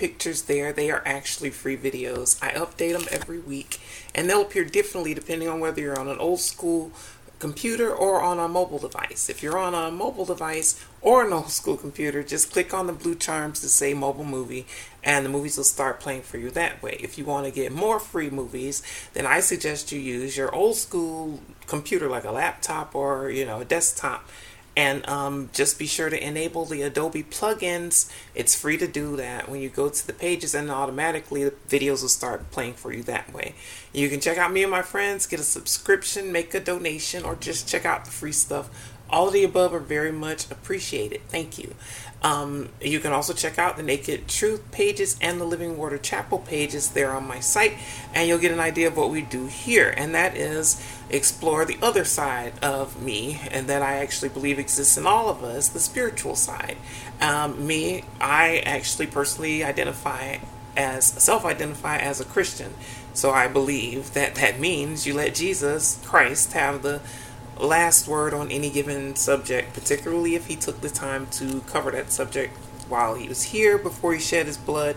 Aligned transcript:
pictures 0.00 0.42
there. 0.42 0.72
They 0.72 0.90
are 0.90 1.02
actually 1.04 1.50
free 1.50 1.76
videos. 1.76 2.42
I 2.42 2.52
update 2.52 2.94
them 2.94 3.06
every 3.10 3.38
week, 3.38 3.78
and 4.14 4.28
they'll 4.28 4.40
appear 4.40 4.64
differently 4.64 5.12
depending 5.12 5.46
on 5.46 5.60
whether 5.60 5.82
you're 5.82 6.00
on 6.00 6.08
an 6.08 6.18
old 6.18 6.40
school 6.40 6.90
computer 7.38 7.90
or 7.90 8.22
on 8.22 8.38
a 8.38 8.48
mobile 8.48 8.78
device. 8.78 9.28
If 9.28 9.42
you're 9.42 9.58
on 9.58 9.74
a 9.74 9.90
mobile 9.90 10.24
device 10.24 10.82
or 11.02 11.26
an 11.26 11.32
old 11.32 11.50
school 11.50 11.76
computer, 11.76 12.22
just 12.22 12.50
click 12.50 12.72
on 12.72 12.86
the 12.86 12.92
blue 12.94 13.14
charms 13.14 13.60
to 13.60 13.68
say 13.68 13.92
mobile 13.92 14.24
movie 14.24 14.66
and 15.04 15.24
the 15.24 15.30
movies 15.30 15.56
will 15.56 15.64
start 15.64 16.00
playing 16.00 16.22
for 16.22 16.38
you 16.38 16.50
that 16.50 16.82
way. 16.82 16.98
If 17.00 17.16
you 17.18 17.24
want 17.24 17.46
to 17.46 17.52
get 17.52 17.72
more 17.72 17.98
free 17.98 18.30
movies, 18.30 18.82
then 19.14 19.26
I 19.26 19.40
suggest 19.40 19.92
you 19.92 19.98
use 19.98 20.36
your 20.36 20.54
old 20.54 20.76
school 20.76 21.40
computer 21.66 22.08
like 22.08 22.24
a 22.24 22.30
laptop 22.30 22.94
or, 22.94 23.30
you 23.30 23.46
know, 23.46 23.60
a 23.60 23.64
desktop 23.64 24.28
and 24.80 25.06
um, 25.10 25.50
just 25.52 25.78
be 25.78 25.86
sure 25.86 26.08
to 26.08 26.26
enable 26.26 26.64
the 26.64 26.80
Adobe 26.80 27.22
plugins. 27.22 28.10
It's 28.34 28.58
free 28.58 28.78
to 28.78 28.88
do 28.88 29.14
that 29.16 29.46
when 29.46 29.60
you 29.60 29.68
go 29.68 29.90
to 29.90 30.06
the 30.06 30.14
pages, 30.14 30.54
and 30.54 30.70
automatically 30.70 31.44
the 31.44 31.50
videos 31.68 32.00
will 32.00 32.08
start 32.08 32.50
playing 32.50 32.74
for 32.74 32.90
you 32.90 33.02
that 33.02 33.30
way. 33.30 33.54
You 33.92 34.08
can 34.08 34.20
check 34.20 34.38
out 34.38 34.54
me 34.54 34.62
and 34.62 34.70
my 34.70 34.80
friends, 34.80 35.26
get 35.26 35.38
a 35.38 35.42
subscription, 35.42 36.32
make 36.32 36.54
a 36.54 36.60
donation, 36.60 37.24
or 37.24 37.34
just 37.36 37.68
check 37.68 37.84
out 37.84 38.06
the 38.06 38.10
free 38.10 38.32
stuff. 38.32 38.70
All 39.10 39.26
of 39.26 39.34
the 39.34 39.44
above 39.44 39.74
are 39.74 39.80
very 39.80 40.12
much 40.12 40.50
appreciated. 40.50 41.20
Thank 41.28 41.58
you. 41.58 41.74
Um, 42.22 42.68
you 42.80 43.00
can 43.00 43.12
also 43.12 43.32
check 43.32 43.58
out 43.58 43.76
the 43.76 43.82
Naked 43.82 44.28
Truth 44.28 44.70
pages 44.72 45.16
and 45.22 45.40
the 45.40 45.44
Living 45.44 45.78
Water 45.78 45.96
Chapel 45.96 46.38
pages 46.38 46.90
there 46.90 47.12
on 47.12 47.26
my 47.26 47.40
site, 47.40 47.74
and 48.12 48.28
you'll 48.28 48.38
get 48.38 48.52
an 48.52 48.60
idea 48.60 48.88
of 48.88 48.96
what 48.96 49.10
we 49.10 49.22
do 49.22 49.46
here, 49.46 49.92
and 49.96 50.14
that 50.14 50.36
is 50.36 50.84
explore 51.08 51.64
the 51.64 51.78
other 51.80 52.04
side 52.04 52.52
of 52.62 53.00
me, 53.02 53.40
and 53.50 53.68
that 53.68 53.82
I 53.82 53.96
actually 53.96 54.28
believe 54.28 54.58
exists 54.58 54.98
in 54.98 55.06
all 55.06 55.28
of 55.28 55.42
us 55.42 55.68
the 55.68 55.80
spiritual 55.80 56.36
side. 56.36 56.76
Um, 57.20 57.66
me, 57.66 58.04
I 58.20 58.58
actually 58.66 59.06
personally 59.06 59.64
identify 59.64 60.38
as 60.76 61.06
self 61.06 61.44
identify 61.44 61.96
as 61.96 62.20
a 62.20 62.24
Christian, 62.24 62.74
so 63.14 63.30
I 63.30 63.48
believe 63.48 64.12
that 64.12 64.34
that 64.36 64.60
means 64.60 65.06
you 65.06 65.14
let 65.14 65.34
Jesus 65.34 65.98
Christ 66.04 66.52
have 66.52 66.82
the 66.82 67.00
last 67.60 68.08
word 68.08 68.34
on 68.34 68.50
any 68.50 68.70
given 68.70 69.16
subject, 69.16 69.74
particularly 69.74 70.34
if 70.34 70.46
he 70.46 70.56
took 70.56 70.80
the 70.80 70.90
time 70.90 71.26
to 71.32 71.60
cover 71.62 71.90
that 71.92 72.10
subject 72.12 72.56
while 72.88 73.14
he 73.14 73.28
was 73.28 73.44
here 73.44 73.78
before 73.78 74.14
he 74.14 74.20
shed 74.20 74.46
his 74.46 74.56
blood 74.56 74.96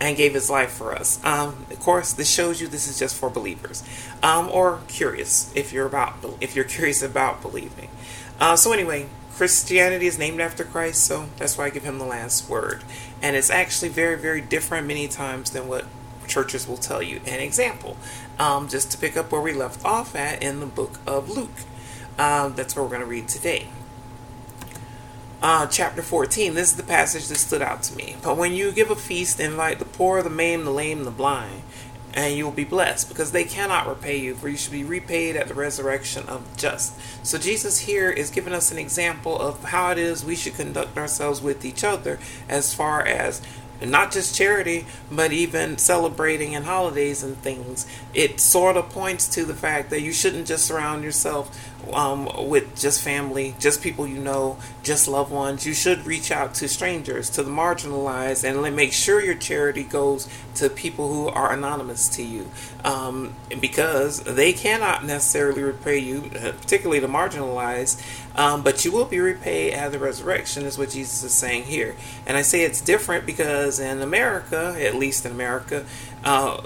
and 0.00 0.16
gave 0.16 0.34
his 0.34 0.50
life 0.50 0.72
for 0.72 0.92
us. 0.92 1.24
Um, 1.24 1.66
of 1.70 1.78
course, 1.78 2.12
this 2.12 2.28
shows 2.28 2.60
you 2.60 2.66
this 2.66 2.88
is 2.88 2.98
just 2.98 3.14
for 3.14 3.30
believers 3.30 3.84
um, 4.22 4.48
or 4.50 4.80
curious 4.88 5.52
if 5.54 5.72
you're 5.72 5.86
about 5.86 6.14
if 6.40 6.56
you're 6.56 6.64
curious 6.64 7.02
about 7.02 7.40
believing. 7.40 7.88
Uh, 8.40 8.56
so 8.56 8.72
anyway, 8.72 9.06
Christianity 9.34 10.06
is 10.06 10.18
named 10.18 10.40
after 10.40 10.64
Christ, 10.64 11.04
so 11.04 11.26
that's 11.36 11.56
why 11.56 11.66
I 11.66 11.70
give 11.70 11.84
him 11.84 11.98
the 11.98 12.04
last 12.04 12.48
word. 12.48 12.82
And 13.22 13.36
it's 13.36 13.50
actually 13.50 13.88
very, 13.88 14.18
very 14.18 14.40
different 14.40 14.86
many 14.86 15.08
times 15.08 15.50
than 15.50 15.68
what 15.68 15.86
churches 16.26 16.66
will 16.66 16.76
tell 16.76 17.02
you. 17.02 17.20
An 17.26 17.40
example, 17.40 17.96
um, 18.38 18.68
just 18.68 18.90
to 18.92 18.98
pick 18.98 19.16
up 19.16 19.32
where 19.32 19.40
we 19.40 19.52
left 19.52 19.84
off 19.84 20.14
at 20.14 20.42
in 20.42 20.60
the 20.60 20.66
book 20.66 20.98
of 21.06 21.30
Luke. 21.30 21.50
Um, 22.18 22.54
that's 22.54 22.76
what 22.76 22.82
we're 22.82 22.90
going 22.90 23.00
to 23.00 23.06
read 23.06 23.28
today. 23.28 23.68
Uh, 25.42 25.66
chapter 25.66 26.02
14. 26.02 26.54
This 26.54 26.70
is 26.70 26.76
the 26.76 26.82
passage 26.82 27.26
that 27.28 27.36
stood 27.36 27.62
out 27.62 27.82
to 27.84 27.96
me. 27.96 28.16
But 28.22 28.36
when 28.36 28.52
you 28.52 28.70
give 28.70 28.90
a 28.90 28.96
feast, 28.96 29.40
invite 29.40 29.78
the 29.80 29.84
poor, 29.84 30.22
the 30.22 30.30
maimed, 30.30 30.66
the 30.66 30.70
lame, 30.70 31.04
the 31.04 31.10
blind, 31.10 31.62
and 32.14 32.36
you 32.36 32.44
will 32.44 32.52
be 32.52 32.64
blessed, 32.64 33.08
because 33.08 33.32
they 33.32 33.44
cannot 33.44 33.88
repay 33.88 34.18
you, 34.18 34.34
for 34.34 34.48
you 34.48 34.56
should 34.56 34.70
be 34.72 34.84
repaid 34.84 35.34
at 35.34 35.48
the 35.48 35.54
resurrection 35.54 36.28
of 36.28 36.48
the 36.48 36.60
just. 36.60 36.94
So 37.26 37.38
Jesus 37.38 37.80
here 37.80 38.10
is 38.10 38.30
giving 38.30 38.52
us 38.52 38.70
an 38.70 38.78
example 38.78 39.36
of 39.36 39.64
how 39.64 39.90
it 39.90 39.98
is 39.98 40.24
we 40.24 40.36
should 40.36 40.54
conduct 40.54 40.96
ourselves 40.96 41.40
with 41.40 41.64
each 41.64 41.82
other 41.82 42.20
as 42.48 42.72
far 42.72 43.04
as 43.04 43.40
not 43.84 44.12
just 44.12 44.34
charity, 44.34 44.86
but 45.10 45.32
even 45.32 45.78
celebrating 45.78 46.54
and 46.54 46.64
holidays 46.64 47.22
and 47.22 47.36
things. 47.38 47.86
It 48.14 48.40
sort 48.40 48.76
of 48.76 48.90
points 48.90 49.26
to 49.28 49.44
the 49.44 49.54
fact 49.54 49.90
that 49.90 50.02
you 50.02 50.12
shouldn't 50.12 50.46
just 50.46 50.66
surround 50.66 51.04
yourself 51.04 51.71
um, 51.92 52.48
with 52.48 52.78
just 52.78 53.02
family, 53.02 53.54
just 53.58 53.82
people 53.82 54.06
you 54.06 54.18
know, 54.18 54.58
just 54.82 55.08
loved 55.08 55.32
ones. 55.32 55.66
You 55.66 55.74
should 55.74 56.06
reach 56.06 56.30
out 56.30 56.54
to 56.54 56.68
strangers, 56.68 57.30
to 57.30 57.42
the 57.42 57.50
marginalized, 57.50 58.44
and 58.44 58.76
make 58.76 58.92
sure 58.92 59.22
your 59.22 59.34
charity 59.34 59.82
goes 59.82 60.28
to 60.56 60.68
people 60.68 61.12
who 61.12 61.28
are 61.28 61.52
anonymous 61.52 62.08
to 62.10 62.22
you, 62.22 62.50
um, 62.84 63.34
because 63.60 64.20
they 64.20 64.52
cannot 64.52 65.04
necessarily 65.04 65.62
repay 65.62 65.98
you, 65.98 66.30
uh, 66.36 66.52
particularly 66.52 67.00
the 67.00 67.06
marginalized. 67.08 68.02
Um, 68.34 68.62
but 68.62 68.84
you 68.84 68.92
will 68.92 69.04
be 69.04 69.20
repaid 69.20 69.74
at 69.74 69.92
the 69.92 69.98
resurrection, 69.98 70.64
is 70.64 70.78
what 70.78 70.90
Jesus 70.90 71.22
is 71.22 71.32
saying 71.32 71.64
here. 71.64 71.96
And 72.26 72.36
I 72.36 72.42
say 72.42 72.62
it's 72.62 72.80
different 72.80 73.26
because 73.26 73.78
in 73.78 74.00
America, 74.00 74.74
at 74.78 74.94
least 74.94 75.26
in 75.26 75.32
America, 75.32 75.84
uh, 76.24 76.62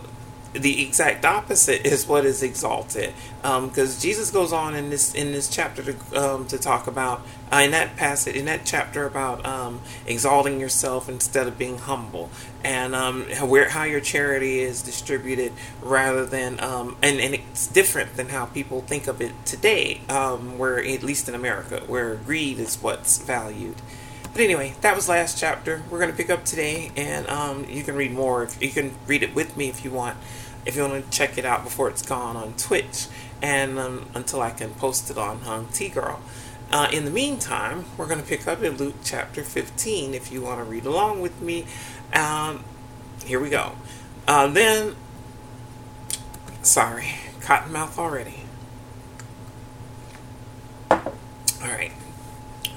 the 0.58 0.84
exact 0.84 1.24
opposite 1.24 1.86
is 1.86 2.06
what 2.06 2.24
is 2.24 2.42
exalted 2.42 3.12
because 3.42 3.96
um, 3.96 4.00
jesus 4.00 4.30
goes 4.30 4.52
on 4.52 4.74
in 4.74 4.90
this 4.90 5.14
in 5.14 5.32
this 5.32 5.48
chapter 5.48 5.92
to, 5.92 6.16
um, 6.20 6.46
to 6.46 6.58
talk 6.58 6.86
about 6.86 7.20
uh, 7.52 7.56
in 7.56 7.70
that 7.70 7.96
passage 7.96 8.34
in 8.34 8.46
that 8.46 8.64
chapter 8.64 9.06
about 9.06 9.44
um, 9.44 9.80
exalting 10.06 10.60
yourself 10.60 11.08
instead 11.08 11.46
of 11.46 11.58
being 11.58 11.78
humble 11.78 12.30
and 12.64 12.94
um, 12.94 13.22
where 13.48 13.68
how 13.68 13.84
your 13.84 14.00
charity 14.00 14.60
is 14.60 14.82
distributed 14.82 15.52
rather 15.82 16.26
than 16.26 16.58
um, 16.60 16.96
and, 17.02 17.20
and 17.20 17.34
it's 17.34 17.66
different 17.66 18.16
than 18.16 18.28
how 18.28 18.46
people 18.46 18.80
think 18.82 19.06
of 19.06 19.20
it 19.20 19.32
today 19.44 20.00
um, 20.08 20.58
where 20.58 20.78
at 20.78 21.02
least 21.02 21.28
in 21.28 21.34
america 21.34 21.82
where 21.86 22.16
greed 22.16 22.58
is 22.58 22.76
what's 22.76 23.18
valued 23.18 23.76
but 24.36 24.44
anyway, 24.44 24.74
that 24.82 24.94
was 24.94 25.08
last 25.08 25.38
chapter. 25.38 25.82
We're 25.88 25.98
going 25.98 26.10
to 26.10 26.16
pick 26.16 26.28
up 26.28 26.44
today, 26.44 26.92
and 26.94 27.26
um, 27.26 27.64
you 27.70 27.82
can 27.82 27.94
read 27.94 28.12
more. 28.12 28.46
You 28.60 28.68
can 28.68 28.94
read 29.06 29.22
it 29.22 29.34
with 29.34 29.56
me 29.56 29.70
if 29.70 29.82
you 29.82 29.90
want 29.90 30.18
if 30.66 30.76
you 30.76 30.82
want 30.82 31.04
to 31.04 31.16
check 31.16 31.38
it 31.38 31.44
out 31.44 31.64
before 31.64 31.88
it's 31.88 32.02
gone 32.02 32.36
on 32.36 32.54
Twitch 32.54 33.06
and 33.40 33.78
um, 33.78 34.08
until 34.14 34.42
I 34.42 34.50
can 34.50 34.70
post 34.70 35.10
it 35.10 35.16
on 35.16 35.40
Hung 35.40 35.68
T 35.68 35.88
Girl. 35.88 36.20
Uh, 36.70 36.88
in 36.92 37.04
the 37.04 37.10
meantime, 37.10 37.84
we're 37.96 38.08
going 38.08 38.20
to 38.20 38.26
pick 38.26 38.48
up 38.48 38.62
in 38.62 38.76
Luke 38.76 38.96
chapter 39.04 39.44
15 39.44 40.14
if 40.14 40.32
you 40.32 40.42
want 40.42 40.58
to 40.58 40.64
read 40.64 40.84
along 40.84 41.20
with 41.20 41.40
me. 41.40 41.64
Um, 42.12 42.64
here 43.24 43.38
we 43.38 43.50
go. 43.50 43.72
Uh, 44.26 44.48
then, 44.48 44.96
sorry, 46.62 47.14
cotton 47.40 47.72
mouth 47.72 47.98
already. 47.98 48.40
All 50.90 50.98
right. 51.62 51.92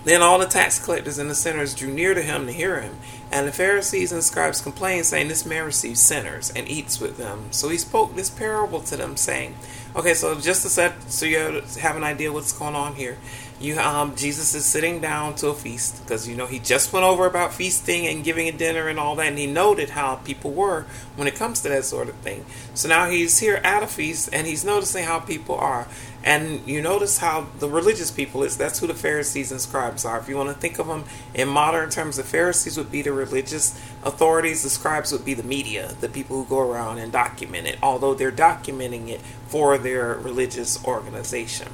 Then 0.03 0.21
all 0.21 0.39
the 0.39 0.45
tax 0.45 0.83
collectors 0.83 1.17
and 1.17 1.29
the 1.29 1.35
sinners 1.35 1.75
drew 1.75 1.91
near 1.91 2.13
to 2.13 2.21
him 2.21 2.45
to 2.45 2.51
hear 2.51 2.81
him. 2.81 2.97
And 3.31 3.47
the 3.47 3.51
Pharisees 3.51 4.11
and 4.11 4.23
scribes 4.23 4.61
complained, 4.61 5.05
saying, 5.05 5.27
This 5.27 5.45
man 5.45 5.65
receives 5.65 5.99
sinners 5.99 6.51
and 6.55 6.67
eats 6.67 6.99
with 6.99 7.17
them. 7.17 7.47
So 7.51 7.69
he 7.69 7.77
spoke 7.77 8.15
this 8.15 8.29
parable 8.29 8.79
to 8.81 8.97
them, 8.97 9.17
saying, 9.17 9.55
Okay, 9.95 10.13
so 10.13 10.39
just 10.39 10.63
to 10.63 10.69
set, 10.69 11.11
so 11.11 11.25
you 11.25 11.61
have 11.79 11.95
an 11.95 12.03
idea 12.03 12.31
what's 12.31 12.53
going 12.53 12.75
on 12.75 12.95
here. 12.95 13.17
You, 13.59 13.77
um, 13.77 14.15
Jesus 14.15 14.55
is 14.55 14.63
sitting 14.63 15.01
down 15.01 15.35
to 15.35 15.49
a 15.49 15.53
feast 15.53 16.01
because 16.01 16.25
you 16.29 16.35
know 16.37 16.45
he 16.45 16.59
just 16.59 16.93
went 16.93 17.03
over 17.03 17.25
about 17.25 17.53
feasting 17.53 18.07
and 18.07 18.23
giving 18.23 18.47
a 18.47 18.53
dinner 18.53 18.87
and 18.87 18.97
all 18.97 19.17
that, 19.17 19.27
and 19.27 19.37
he 19.37 19.47
noted 19.47 19.89
how 19.89 20.15
people 20.15 20.51
were 20.51 20.85
when 21.17 21.27
it 21.27 21.35
comes 21.35 21.59
to 21.61 21.69
that 21.69 21.83
sort 21.83 22.07
of 22.07 22.15
thing. 22.15 22.45
So 22.73 22.87
now 22.87 23.09
he's 23.09 23.39
here 23.39 23.59
at 23.61 23.83
a 23.83 23.87
feast 23.87 24.29
and 24.31 24.47
he's 24.47 24.63
noticing 24.63 25.03
how 25.03 25.19
people 25.19 25.55
are. 25.55 25.89
And 26.23 26.65
you 26.65 26.81
notice 26.81 27.17
how 27.17 27.47
the 27.59 27.69
religious 27.69 28.11
people 28.11 28.43
is 28.43 28.55
that's 28.55 28.79
who 28.79 28.87
the 28.87 28.93
Pharisees 28.93 29.51
and 29.51 29.59
scribes 29.59 30.05
are. 30.05 30.19
If 30.19 30.29
you 30.29 30.37
want 30.37 30.49
to 30.49 30.55
think 30.55 30.79
of 30.79 30.87
them 30.87 31.03
in 31.33 31.49
modern 31.49 31.89
terms, 31.89 32.15
the 32.15 32.23
Pharisees 32.23 32.77
would 32.77 32.91
be 32.91 33.01
the 33.01 33.11
religious 33.11 33.77
authorities, 34.03 34.63
the 34.63 34.69
scribes 34.69 35.11
would 35.11 35.25
be 35.25 35.33
the 35.33 35.43
media, 35.43 35.95
the 35.99 36.07
people 36.07 36.37
who 36.37 36.49
go 36.49 36.59
around 36.59 36.99
and 36.99 37.11
document 37.11 37.67
it, 37.67 37.77
although 37.83 38.13
they're 38.13 38.31
documenting 38.31 39.09
it 39.09 39.19
for 39.47 39.77
their 39.77 40.13
religious 40.15 40.81
organization. 40.85 41.67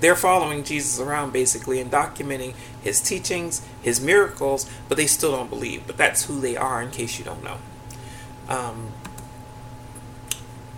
They're 0.00 0.16
following 0.16 0.64
Jesus 0.64 0.98
around 0.98 1.32
basically 1.32 1.80
and 1.80 1.90
documenting 1.90 2.54
his 2.82 3.00
teachings, 3.00 3.62
his 3.82 4.00
miracles, 4.00 4.68
but 4.88 4.96
they 4.96 5.06
still 5.06 5.32
don't 5.32 5.50
believe. 5.50 5.86
But 5.86 5.96
that's 5.96 6.24
who 6.24 6.40
they 6.40 6.56
are, 6.56 6.82
in 6.82 6.90
case 6.90 7.18
you 7.18 7.24
don't 7.24 7.44
know. 7.44 7.58
Um, 8.48 8.92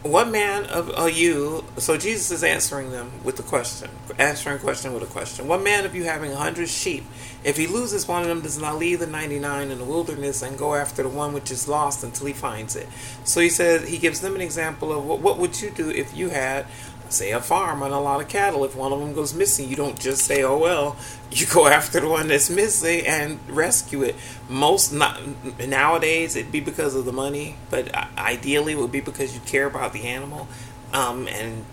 what 0.02 0.28
man 0.28 0.66
of 0.66 1.12
you? 1.12 1.64
So 1.76 1.96
Jesus 1.96 2.32
is 2.32 2.42
answering 2.42 2.90
them 2.90 3.12
with 3.22 3.36
the 3.36 3.44
question, 3.44 3.88
answering 4.18 4.58
question 4.58 4.92
with 4.92 5.04
a 5.04 5.06
question. 5.06 5.46
What 5.46 5.62
man 5.62 5.86
of 5.86 5.94
you 5.94 6.02
having 6.02 6.32
a 6.32 6.36
hundred 6.36 6.68
sheep, 6.68 7.04
if 7.44 7.56
he 7.56 7.68
loses 7.68 8.08
one 8.08 8.22
of 8.22 8.28
them, 8.28 8.40
does 8.40 8.58
not 8.58 8.78
leave 8.78 8.98
the 8.98 9.06
ninety 9.06 9.38
nine 9.38 9.70
in 9.70 9.78
the 9.78 9.84
wilderness 9.84 10.42
and 10.42 10.58
go 10.58 10.74
after 10.74 11.04
the 11.04 11.08
one 11.08 11.32
which 11.32 11.52
is 11.52 11.68
lost 11.68 12.02
until 12.02 12.26
he 12.26 12.32
finds 12.32 12.74
it? 12.74 12.88
So 13.22 13.40
he 13.40 13.48
says 13.48 13.88
he 13.88 13.98
gives 13.98 14.20
them 14.20 14.34
an 14.34 14.40
example 14.40 14.92
of 14.92 15.04
what, 15.04 15.20
what 15.20 15.38
would 15.38 15.60
you 15.62 15.70
do 15.70 15.88
if 15.90 16.16
you 16.16 16.30
had 16.30 16.66
say 17.12 17.32
a 17.32 17.40
farm 17.40 17.82
and 17.82 17.92
a 17.92 17.98
lot 17.98 18.20
of 18.20 18.28
cattle. 18.28 18.64
If 18.64 18.74
one 18.74 18.92
of 18.92 19.00
them 19.00 19.14
goes 19.14 19.34
missing, 19.34 19.68
you 19.68 19.76
don't 19.76 19.98
just 19.98 20.22
say, 20.22 20.42
"Oh 20.42 20.58
well," 20.58 20.96
you 21.30 21.46
go 21.46 21.66
after 21.66 22.00
the 22.00 22.08
one 22.08 22.28
that's 22.28 22.50
missing 22.50 23.06
and 23.06 23.38
rescue 23.48 24.02
it. 24.02 24.16
Most 24.48 24.92
not, 24.92 25.20
nowadays 25.66 26.36
it'd 26.36 26.52
be 26.52 26.60
because 26.60 26.94
of 26.94 27.04
the 27.04 27.12
money, 27.12 27.56
but 27.70 27.94
ideally 28.18 28.72
it 28.72 28.78
would 28.78 28.92
be 28.92 29.00
because 29.00 29.34
you 29.34 29.40
care 29.42 29.66
about 29.66 29.92
the 29.92 30.04
animal. 30.04 30.48
Um, 30.92 31.26
and 31.28 31.64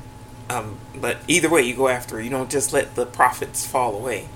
um, 0.49 0.77
but 0.95 1.17
either 1.27 1.49
way, 1.49 1.61
you 1.61 1.75
go 1.75 1.87
after 1.87 2.19
it. 2.19 2.23
You 2.23 2.29
don't 2.29 2.49
just 2.49 2.73
let 2.73 2.95
the 2.95 3.05
profits 3.05 3.65
fall 3.67 3.95
away. 3.95 4.27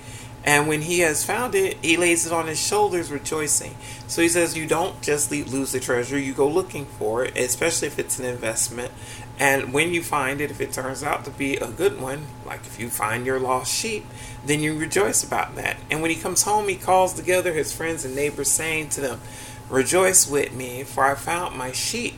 And 0.46 0.68
when 0.68 0.82
he 0.82 1.00
has 1.00 1.24
found 1.24 1.56
it, 1.56 1.78
he 1.82 1.96
lays 1.96 2.26
it 2.26 2.34
on 2.34 2.48
his 2.48 2.60
shoulders, 2.60 3.10
rejoicing. 3.10 3.76
So 4.08 4.22
he 4.22 4.28
says, 4.28 4.58
You 4.58 4.68
don't 4.68 5.02
just 5.02 5.32
lose 5.32 5.72
the 5.72 5.80
treasure, 5.80 6.20
you 6.20 6.34
go 6.34 6.48
looking 6.48 6.86
for 6.86 7.24
it, 7.24 7.38
especially 7.38 7.88
if 7.88 7.98
it's 7.98 8.20
an 8.20 8.26
investment. 8.26 8.92
And 9.40 9.74
when 9.74 9.94
you 9.94 10.04
find 10.04 10.42
it, 10.42 10.52
if 10.52 10.62
it 10.62 10.72
turns 10.72 11.04
out 11.04 11.26
to 11.26 11.32
be 11.32 11.56
a 11.58 11.68
good 11.68 12.00
one, 12.00 12.28
like 12.46 12.62
if 12.62 12.80
you 12.80 12.90
find 12.90 13.26
your 13.26 13.40
lost 13.40 13.74
sheep, 13.74 14.06
then 14.46 14.60
you 14.60 14.78
rejoice 14.78 15.24
about 15.24 15.56
that. 15.56 15.78
And 15.90 16.02
when 16.02 16.12
he 16.12 16.18
comes 16.18 16.44
home, 16.44 16.68
he 16.68 16.76
calls 16.76 17.14
together 17.14 17.54
his 17.54 17.74
friends 17.74 18.06
and 18.06 18.16
neighbors, 18.16 18.52
saying 18.52 18.90
to 18.90 19.02
them, 19.02 19.22
Rejoice 19.70 20.30
with 20.30 20.54
me, 20.54 20.84
for 20.84 21.04
I 21.04 21.16
found 21.16 21.58
my 21.58 21.72
sheep, 21.72 22.14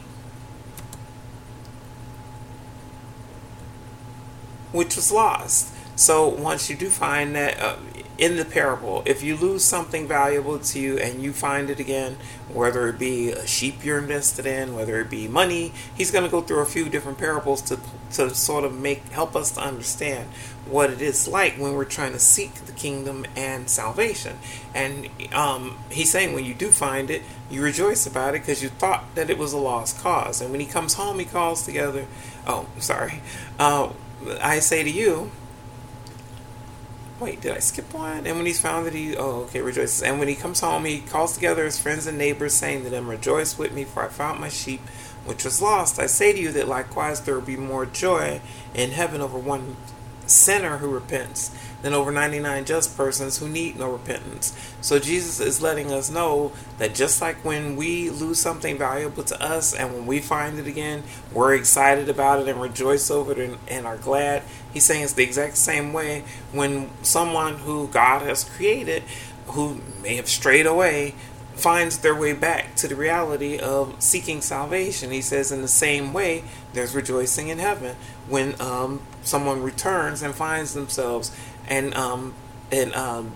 which 4.72 4.96
was 4.96 5.12
lost. 5.12 5.74
So 5.96 6.28
once 6.28 6.70
you 6.70 6.76
do 6.76 6.90
find 6.90 7.34
that, 7.36 7.60
uh, 7.60 7.78
in 8.18 8.38
the 8.38 8.46
parable, 8.46 9.04
if 9.06 9.24
you 9.24 9.36
lose 9.36 9.64
something 9.64 10.08
valuable 10.08 10.58
to 10.58 10.80
you 10.80 10.98
and 10.98 11.22
you 11.22 11.34
find 11.34 11.70
it 11.70 11.80
again, 11.80 12.18
whether 12.48 12.88
it 12.88 12.98
be 12.98 13.32
a 13.32 13.46
sheep 13.46 13.84
you're 13.84 13.98
invested 13.98 14.46
in, 14.46 14.74
whether 14.74 15.00
it 15.02 15.10
be 15.10 15.28
money, 15.28 15.74
he's 15.96 16.12
going 16.12 16.24
to 16.24 16.32
go 16.32 16.42
through 16.42 16.60
a 16.60 16.66
few 16.66 16.88
different 16.88 17.18
parables 17.18 17.62
to 17.64 17.80
to 18.12 18.34
sort 18.34 18.64
of 18.64 18.74
make 18.74 19.10
help 19.10 19.36
us 19.36 19.52
to 19.52 19.60
understand 19.60 20.30
what 20.66 20.90
it 20.90 21.02
is 21.02 21.28
like 21.28 21.56
when 21.56 21.74
we're 21.74 21.84
trying 21.84 22.14
to 22.14 22.20
seek 22.20 22.54
the 22.66 22.72
kingdom 22.72 23.26
and 23.36 23.70
salvation. 23.70 24.38
And 24.74 25.10
um, 25.34 25.78
he's 25.92 26.12
saying 26.12 26.34
when 26.34 26.46
you 26.46 26.54
do 26.54 26.70
find 26.70 27.10
it, 27.10 27.24
you 27.50 27.62
rejoice 27.62 28.08
about 28.08 28.34
it 28.34 28.42
because 28.42 28.64
you 28.64 28.70
thought 28.70 29.04
that 29.16 29.30
it 29.30 29.38
was 29.38 29.52
a 29.54 29.58
lost 29.58 30.00
cause. 30.00 30.42
And 30.42 30.52
when 30.52 30.60
he 30.60 30.66
comes 30.66 30.94
home, 30.94 31.20
he 31.20 31.26
calls 31.26 31.66
together. 31.66 32.06
Oh, 32.48 32.68
sorry. 32.80 33.22
Uh, 33.60 33.92
I 34.42 34.60
say 34.60 34.84
to 34.84 34.90
you 34.90 35.32
wait, 37.20 37.42
did 37.42 37.54
I 37.54 37.60
skip 37.60 37.94
one? 37.94 38.26
And 38.28 38.38
when 38.38 38.46
he's 38.46 38.60
found 38.60 38.86
that 38.86 38.94
he, 38.94 39.16
oh, 39.16 39.44
okay, 39.44 39.62
rejoices. 39.62 40.04
And 40.04 40.20
when 40.20 40.28
he 40.28 40.36
comes 40.36 40.60
home, 40.60 40.86
he 40.86 41.00
calls 41.00 41.34
together 41.34 41.66
his 41.66 41.80
friends 41.80 42.08
and 42.08 42.18
neighbors, 42.18 42.54
saying 42.54 42.84
to 42.84 42.90
them, 42.90 43.10
Rejoice 43.10 43.58
with 43.58 43.74
me, 43.74 43.84
for 43.84 44.04
I 44.04 44.08
found 44.10 44.40
my 44.40 44.50
sheep 44.50 44.82
which 45.26 45.44
was 45.44 45.62
lost. 45.62 46.00
I 46.00 46.06
say 46.06 46.32
to 46.32 46.40
you 46.40 46.52
that 46.52 46.68
likewise 46.68 47.22
there 47.22 47.36
will 47.36 47.42
be 47.42 47.58
more 47.58 47.86
joy 47.86 48.42
in 48.74 48.92
heaven 48.92 49.22
over 49.22 49.38
one 49.38 49.76
sinner 50.28 50.78
who 50.78 50.90
repents 50.90 51.56
than 51.82 51.94
over 51.94 52.12
99 52.12 52.66
just 52.66 52.98
persons 52.98 53.38
who 53.38 53.48
need 53.48 53.78
no 53.78 53.92
repentance. 53.92 54.58
So 54.82 54.98
Jesus 54.98 55.40
is 55.40 55.62
letting 55.62 55.92
us 55.92 56.10
know 56.10 56.52
that 56.80 56.96
just 56.96 57.22
like 57.22 57.38
when 57.46 57.76
we 57.76 58.10
lose 58.10 58.40
something 58.40 58.78
valuable 58.78 59.24
to 59.24 59.42
us 59.42 59.74
and 59.74 59.94
when 59.94 60.06
we 60.08 60.20
find 60.20 60.58
it 60.58 60.68
again, 60.68 61.04
we're 61.32 61.54
excited 61.54 62.10
about 62.10 62.40
it 62.40 62.48
and 62.48 62.60
rejoice 62.60 63.12
over 63.12 63.34
it 63.34 63.38
and, 63.40 63.58
and 63.68 63.86
are 63.86 63.98
glad. 63.98 64.42
He's 64.76 64.84
saying 64.84 65.04
it's 65.04 65.14
the 65.14 65.24
exact 65.24 65.56
same 65.56 65.94
way 65.94 66.26
when 66.52 66.90
someone 67.02 67.60
who 67.60 67.88
God 67.88 68.24
has 68.24 68.44
created 68.44 69.04
who 69.48 69.80
may 70.04 70.18
have 70.18 70.28
strayed 70.28 70.66
away 70.66 71.16
finds 71.54 72.00
their 72.00 72.14
way 72.14 72.34
back 72.34 72.76
to 72.76 72.88
the 72.90 72.96
reality 72.98 73.58
of 73.58 73.96
seeking 74.04 74.42
salvation. 74.42 75.12
He 75.12 75.22
says, 75.22 75.50
in 75.50 75.62
the 75.62 75.70
same 75.70 76.12
way, 76.12 76.44
there's 76.74 76.94
rejoicing 76.94 77.48
in 77.48 77.60
heaven 77.60 77.96
when 78.28 78.60
um, 78.60 79.02
someone 79.24 79.64
returns 79.64 80.22
and 80.22 80.36
finds 80.36 80.74
themselves 80.74 81.34
and 81.70 81.94
um, 81.94 82.34
and 82.70 82.94
um, 82.96 83.32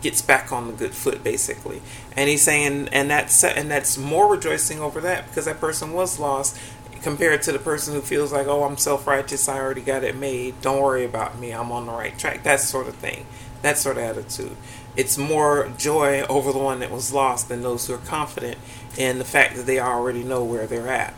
gets 0.00 0.22
back 0.22 0.52
on 0.52 0.68
the 0.68 0.72
good 0.72 0.94
foot, 0.94 1.22
basically. 1.22 1.82
And 2.16 2.30
he's 2.30 2.42
saying, 2.42 2.88
and 2.92 3.10
that's 3.10 3.44
and 3.44 3.70
that's 3.70 3.98
more 3.98 4.32
rejoicing 4.32 4.80
over 4.80 5.02
that 5.02 5.26
because 5.26 5.44
that 5.44 5.60
person 5.60 5.92
was 5.92 6.18
lost 6.18 6.58
compared 7.02 7.42
to 7.42 7.52
the 7.52 7.58
person 7.58 7.94
who 7.94 8.00
feels 8.00 8.32
like, 8.32 8.46
oh, 8.46 8.64
I'm 8.64 8.76
self 8.76 9.06
righteous, 9.06 9.48
I 9.48 9.58
already 9.58 9.82
got 9.82 10.04
it 10.04 10.16
made. 10.16 10.60
Don't 10.60 10.82
worry 10.82 11.04
about 11.04 11.38
me, 11.38 11.52
I'm 11.52 11.72
on 11.72 11.86
the 11.86 11.92
right 11.92 12.18
track. 12.18 12.42
That 12.42 12.60
sort 12.60 12.88
of 12.88 12.94
thing, 12.96 13.26
that 13.62 13.78
sort 13.78 13.96
of 13.96 14.04
attitude 14.04 14.56
it's 14.96 15.18
more 15.18 15.70
joy 15.76 16.22
over 16.22 16.52
the 16.52 16.58
one 16.58 16.80
that 16.80 16.90
was 16.90 17.12
lost 17.12 17.48
than 17.48 17.62
those 17.62 17.86
who 17.86 17.94
are 17.94 17.98
confident 17.98 18.58
in 18.96 19.18
the 19.18 19.24
fact 19.24 19.56
that 19.56 19.66
they 19.66 19.78
already 19.78 20.24
know 20.24 20.42
where 20.42 20.66
they're 20.66 20.88
at. 20.88 21.14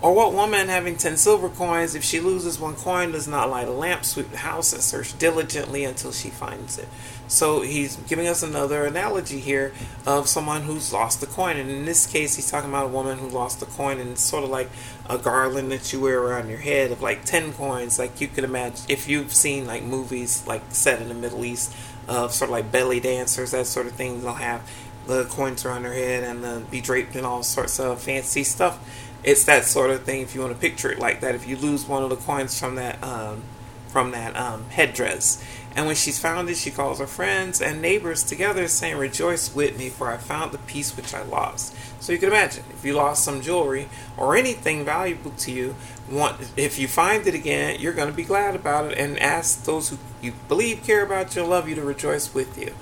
Or 0.00 0.14
what 0.14 0.32
woman 0.32 0.68
having 0.68 0.96
ten 0.96 1.16
silver 1.16 1.48
coins, 1.48 1.96
if 1.96 2.04
she 2.04 2.20
loses 2.20 2.60
one 2.60 2.76
coin, 2.76 3.10
does 3.10 3.26
not 3.26 3.50
light 3.50 3.66
a 3.66 3.72
lamp, 3.72 4.04
sweep 4.04 4.30
the 4.30 4.38
house, 4.38 4.72
and 4.72 4.80
search 4.80 5.18
diligently 5.18 5.84
until 5.84 6.12
she 6.12 6.30
finds 6.30 6.78
it? 6.78 6.88
So 7.26 7.62
he's 7.62 7.96
giving 7.96 8.28
us 8.28 8.42
another 8.42 8.86
analogy 8.86 9.40
here 9.40 9.72
of 10.06 10.28
someone 10.28 10.62
who's 10.62 10.92
lost 10.92 11.22
a 11.22 11.26
coin. 11.26 11.56
And 11.56 11.68
in 11.68 11.84
this 11.84 12.06
case, 12.06 12.36
he's 12.36 12.50
talking 12.50 12.70
about 12.70 12.86
a 12.86 12.88
woman 12.88 13.18
who 13.18 13.28
lost 13.28 13.60
a 13.60 13.66
coin, 13.66 13.98
and 13.98 14.10
it's 14.10 14.22
sort 14.22 14.44
of 14.44 14.50
like 14.50 14.70
a 15.10 15.18
garland 15.18 15.72
that 15.72 15.92
you 15.92 16.00
wear 16.00 16.22
around 16.22 16.48
your 16.48 16.58
head 16.58 16.92
of 16.92 17.02
like 17.02 17.24
10 17.24 17.52
coins. 17.54 17.98
Like 17.98 18.20
you 18.20 18.28
could 18.28 18.44
imagine 18.44 18.86
if 18.88 19.08
you've 19.08 19.34
seen 19.34 19.66
like 19.66 19.82
movies 19.82 20.46
like 20.46 20.62
set 20.70 21.02
in 21.02 21.08
the 21.08 21.14
Middle 21.14 21.44
East 21.44 21.74
of 22.06 22.32
sort 22.32 22.50
of 22.50 22.52
like 22.52 22.70
belly 22.70 23.00
dancers, 23.00 23.50
that 23.50 23.66
sort 23.66 23.86
of 23.86 23.92
thing. 23.92 24.22
They'll 24.22 24.34
have 24.34 24.62
the 25.06 25.24
coins 25.24 25.64
around 25.64 25.82
their 25.82 25.94
head 25.94 26.22
and 26.22 26.44
uh, 26.44 26.60
be 26.70 26.80
draped 26.80 27.16
in 27.16 27.24
all 27.24 27.42
sorts 27.42 27.80
of 27.80 28.00
fancy 28.00 28.44
stuff. 28.44 28.78
It's 29.24 29.44
that 29.44 29.64
sort 29.64 29.90
of 29.90 30.04
thing. 30.04 30.22
If 30.22 30.34
you 30.34 30.40
want 30.40 30.54
to 30.54 30.60
picture 30.60 30.90
it 30.90 30.98
like 30.98 31.20
that, 31.20 31.34
if 31.34 31.46
you 31.46 31.56
lose 31.56 31.86
one 31.86 32.02
of 32.02 32.10
the 32.10 32.16
coins 32.16 32.58
from 32.58 32.76
that 32.76 33.02
um, 33.02 33.42
from 33.88 34.10
that 34.12 34.36
um, 34.36 34.68
headdress, 34.70 35.42
and 35.74 35.86
when 35.86 35.96
she's 35.96 36.18
found 36.18 36.48
it, 36.50 36.56
she 36.56 36.70
calls 36.70 36.98
her 36.98 37.06
friends 37.06 37.60
and 37.60 37.82
neighbors 37.82 38.22
together, 38.22 38.68
saying, 38.68 38.96
"Rejoice 38.96 39.54
with 39.54 39.78
me, 39.78 39.88
for 39.88 40.10
I 40.10 40.18
found 40.18 40.52
the 40.52 40.58
piece 40.58 40.96
which 40.96 41.14
I 41.14 41.22
lost." 41.22 41.74
So 42.00 42.12
you 42.12 42.18
can 42.18 42.28
imagine 42.28 42.64
if 42.70 42.84
you 42.84 42.94
lost 42.94 43.24
some 43.24 43.40
jewelry 43.40 43.88
or 44.16 44.36
anything 44.36 44.84
valuable 44.84 45.32
to 45.32 45.50
you, 45.50 45.74
want 46.10 46.52
if 46.56 46.78
you 46.78 46.86
find 46.88 47.26
it 47.26 47.34
again, 47.34 47.80
you're 47.80 47.92
going 47.92 48.10
to 48.10 48.16
be 48.16 48.24
glad 48.24 48.54
about 48.54 48.92
it 48.92 48.98
and 48.98 49.18
ask 49.18 49.64
those 49.64 49.90
who 49.90 49.98
you 50.22 50.32
believe 50.46 50.84
care 50.84 51.04
about 51.04 51.34
you, 51.34 51.42
love 51.42 51.68
you, 51.68 51.74
to 51.74 51.82
rejoice 51.82 52.32
with 52.32 52.56
you. 52.58 52.74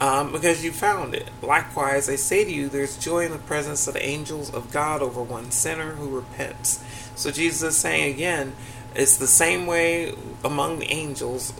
Um, 0.00 0.30
because 0.30 0.64
you 0.64 0.70
found 0.70 1.14
it. 1.14 1.28
Likewise, 1.42 2.08
I 2.08 2.14
say 2.14 2.44
to 2.44 2.52
you, 2.52 2.68
there's 2.68 2.96
joy 2.96 3.26
in 3.26 3.32
the 3.32 3.38
presence 3.38 3.88
of 3.88 3.94
the 3.94 4.04
angels 4.04 4.48
of 4.54 4.70
God 4.70 5.02
over 5.02 5.20
one 5.20 5.50
sinner 5.50 5.94
who 5.94 6.08
repents. 6.08 6.84
So 7.16 7.32
Jesus 7.32 7.74
is 7.74 7.80
saying 7.80 8.14
again, 8.14 8.54
it's 8.94 9.16
the 9.16 9.26
same 9.26 9.66
way 9.66 10.14
among 10.44 10.78
the 10.78 10.90
angels. 10.90 11.52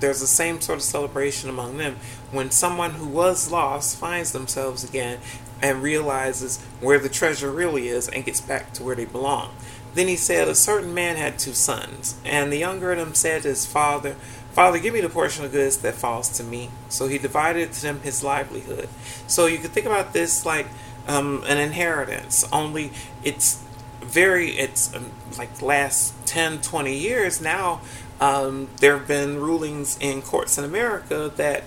there's 0.00 0.20
the 0.20 0.26
same 0.26 0.60
sort 0.60 0.78
of 0.78 0.82
celebration 0.82 1.50
among 1.50 1.78
them 1.78 1.96
when 2.30 2.50
someone 2.50 2.92
who 2.92 3.06
was 3.06 3.50
lost 3.50 3.98
finds 3.98 4.32
themselves 4.32 4.84
again 4.84 5.18
and 5.62 5.82
realizes 5.82 6.62
where 6.80 6.98
the 6.98 7.08
treasure 7.08 7.50
really 7.50 7.88
is 7.88 8.08
and 8.08 8.24
gets 8.24 8.40
back 8.40 8.72
to 8.74 8.82
where 8.82 8.96
they 8.96 9.04
belong. 9.04 9.52
Then 9.94 10.08
he 10.08 10.16
said, 10.16 10.48
A 10.48 10.54
certain 10.54 10.94
man 10.94 11.16
had 11.16 11.38
two 11.38 11.52
sons, 11.52 12.16
and 12.24 12.52
the 12.52 12.58
younger 12.58 12.92
of 12.92 12.98
them 12.98 13.14
said 13.14 13.42
to 13.42 13.48
his 13.48 13.66
father, 13.66 14.16
Father, 14.52 14.78
give 14.78 14.92
me 14.92 15.00
the 15.00 15.08
portion 15.08 15.44
of 15.44 15.52
goods 15.52 15.78
that 15.78 15.94
falls 15.94 16.28
to 16.30 16.44
me. 16.44 16.70
So 16.88 17.06
he 17.06 17.18
divided 17.18 17.72
to 17.72 17.82
them 17.82 18.00
his 18.00 18.24
livelihood. 18.24 18.88
So 19.26 19.46
you 19.46 19.58
could 19.58 19.70
think 19.70 19.86
about 19.86 20.12
this 20.12 20.44
like 20.44 20.66
um, 21.06 21.44
an 21.46 21.58
inheritance, 21.58 22.44
only 22.52 22.92
it's 23.24 23.62
very, 24.00 24.50
it's 24.50 24.94
um, 24.94 25.12
like 25.38 25.62
last 25.62 26.14
10, 26.26 26.62
20 26.62 26.96
years 26.96 27.40
now. 27.40 27.80
Um, 28.20 28.68
there 28.80 28.98
have 28.98 29.08
been 29.08 29.38
rulings 29.38 29.96
in 29.98 30.20
courts 30.20 30.58
in 30.58 30.64
America 30.64 31.32
that 31.36 31.64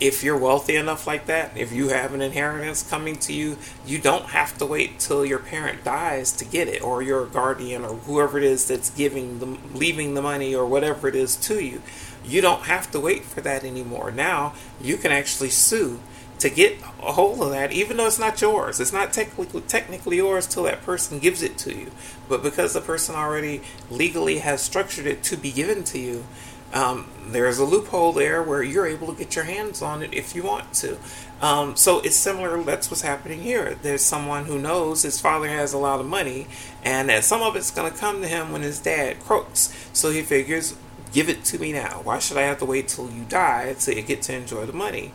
if 0.00 0.24
you're 0.24 0.36
wealthy 0.36 0.76
enough 0.76 1.06
like 1.06 1.26
that, 1.26 1.56
if 1.56 1.72
you 1.72 1.88
have 1.90 2.14
an 2.14 2.22
inheritance 2.22 2.88
coming 2.88 3.16
to 3.16 3.34
you, 3.34 3.58
you 3.84 3.98
don't 3.98 4.26
have 4.26 4.56
to 4.58 4.64
wait 4.66 4.98
till 4.98 5.26
your 5.26 5.38
parent 5.38 5.84
dies 5.84 6.32
to 6.32 6.44
get 6.44 6.68
it, 6.68 6.82
or 6.82 7.02
your 7.02 7.26
guardian, 7.26 7.84
or 7.84 7.96
whoever 7.96 8.38
it 8.38 8.44
is 8.44 8.66
that's 8.66 8.88
giving 8.90 9.40
the 9.40 9.58
leaving 9.76 10.14
the 10.14 10.22
money, 10.22 10.54
or 10.54 10.64
whatever 10.64 11.06
it 11.06 11.14
is 11.14 11.36
to 11.36 11.62
you. 11.62 11.82
You 12.30 12.40
don't 12.40 12.62
have 12.62 12.90
to 12.92 13.00
wait 13.00 13.24
for 13.24 13.40
that 13.40 13.64
anymore. 13.64 14.10
Now 14.10 14.54
you 14.80 14.96
can 14.96 15.12
actually 15.12 15.50
sue 15.50 16.00
to 16.38 16.48
get 16.48 16.80
a 17.02 17.12
hold 17.12 17.40
of 17.42 17.50
that, 17.50 17.70
even 17.72 17.98
though 17.98 18.06
it's 18.06 18.18
not 18.18 18.40
yours. 18.40 18.80
It's 18.80 18.92
not 18.92 19.12
technically 19.12 19.60
technically 19.62 20.16
yours 20.16 20.46
till 20.46 20.62
that 20.62 20.82
person 20.82 21.18
gives 21.18 21.42
it 21.42 21.58
to 21.58 21.74
you. 21.74 21.90
But 22.28 22.42
because 22.42 22.72
the 22.72 22.80
person 22.80 23.14
already 23.14 23.62
legally 23.90 24.38
has 24.38 24.62
structured 24.62 25.06
it 25.06 25.22
to 25.24 25.36
be 25.36 25.52
given 25.52 25.84
to 25.84 25.98
you, 25.98 26.24
um, 26.72 27.08
there's 27.26 27.58
a 27.58 27.64
loophole 27.64 28.12
there 28.12 28.42
where 28.42 28.62
you're 28.62 28.86
able 28.86 29.08
to 29.08 29.18
get 29.18 29.34
your 29.34 29.44
hands 29.44 29.82
on 29.82 30.02
it 30.02 30.14
if 30.14 30.34
you 30.34 30.42
want 30.42 30.72
to. 30.74 30.98
Um, 31.40 31.74
so 31.76 32.00
it's 32.00 32.16
similar. 32.16 32.62
That's 32.62 32.90
what's 32.90 33.02
happening 33.02 33.42
here. 33.42 33.76
There's 33.82 34.04
someone 34.04 34.44
who 34.44 34.58
knows 34.58 35.02
his 35.02 35.20
father 35.20 35.48
has 35.48 35.72
a 35.72 35.78
lot 35.78 36.00
of 36.00 36.06
money, 36.06 36.46
and 36.84 37.08
that 37.08 37.24
some 37.24 37.42
of 37.42 37.56
it's 37.56 37.70
going 37.70 37.90
to 37.90 37.98
come 37.98 38.22
to 38.22 38.28
him 38.28 38.52
when 38.52 38.62
his 38.62 38.78
dad 38.78 39.20
croaks. 39.20 39.74
So 39.92 40.10
he 40.10 40.22
figures, 40.22 40.76
give 41.12 41.28
it 41.28 41.44
to 41.44 41.58
me 41.58 41.72
now. 41.72 42.00
Why 42.02 42.18
should 42.18 42.36
I 42.36 42.42
have 42.42 42.58
to 42.58 42.64
wait 42.64 42.88
till 42.88 43.10
you 43.10 43.24
die 43.24 43.74
to 43.80 44.02
get 44.02 44.22
to 44.22 44.34
enjoy 44.34 44.66
the 44.66 44.72
money? 44.72 45.12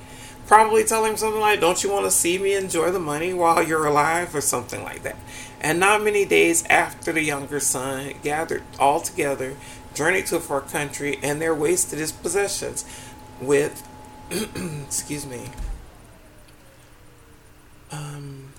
Probably 0.47 0.83
tell 0.83 1.05
him 1.05 1.17
something 1.17 1.41
like, 1.41 1.59
Don't 1.59 1.83
you 1.83 1.91
want 1.91 2.05
to 2.05 2.11
see 2.11 2.37
me 2.37 2.53
enjoy 2.53 2.91
the 2.91 2.99
money 2.99 3.33
while 3.33 3.63
you're 3.63 3.85
alive, 3.85 4.35
or 4.35 4.41
something 4.41 4.83
like 4.83 5.03
that. 5.03 5.17
And 5.59 5.79
not 5.79 6.03
many 6.03 6.25
days 6.25 6.63
after 6.65 7.11
the 7.11 7.23
younger 7.23 7.59
son 7.59 8.13
gathered 8.21 8.63
all 8.77 9.01
together 9.01 9.55
journeyed 9.95 10.27
to 10.27 10.35
a 10.35 10.39
far 10.39 10.61
country, 10.61 11.17
and 11.23 11.41
there 11.41 11.55
wasted 11.55 11.97
his 11.97 12.11
possessions 12.11 12.85
with, 13.41 13.87
excuse 14.29 15.25
me, 15.25 15.49
um, 17.91 18.53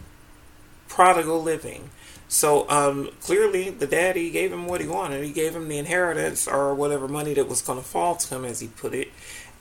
prodigal 0.88 1.40
living. 1.42 1.90
So 2.28 2.68
um, 2.68 3.10
clearly, 3.20 3.70
the 3.70 3.86
daddy 3.86 4.30
gave 4.30 4.52
him 4.52 4.66
what 4.66 4.80
he 4.80 4.88
wanted. 4.88 5.24
He 5.24 5.32
gave 5.32 5.54
him 5.54 5.68
the 5.68 5.78
inheritance 5.78 6.48
or 6.48 6.74
whatever 6.74 7.06
money 7.08 7.34
that 7.34 7.48
was 7.48 7.62
going 7.62 7.78
to 7.78 7.84
fall 7.84 8.16
to 8.16 8.34
him, 8.34 8.44
as 8.44 8.60
he 8.60 8.68
put 8.68 8.94
it. 8.94 9.08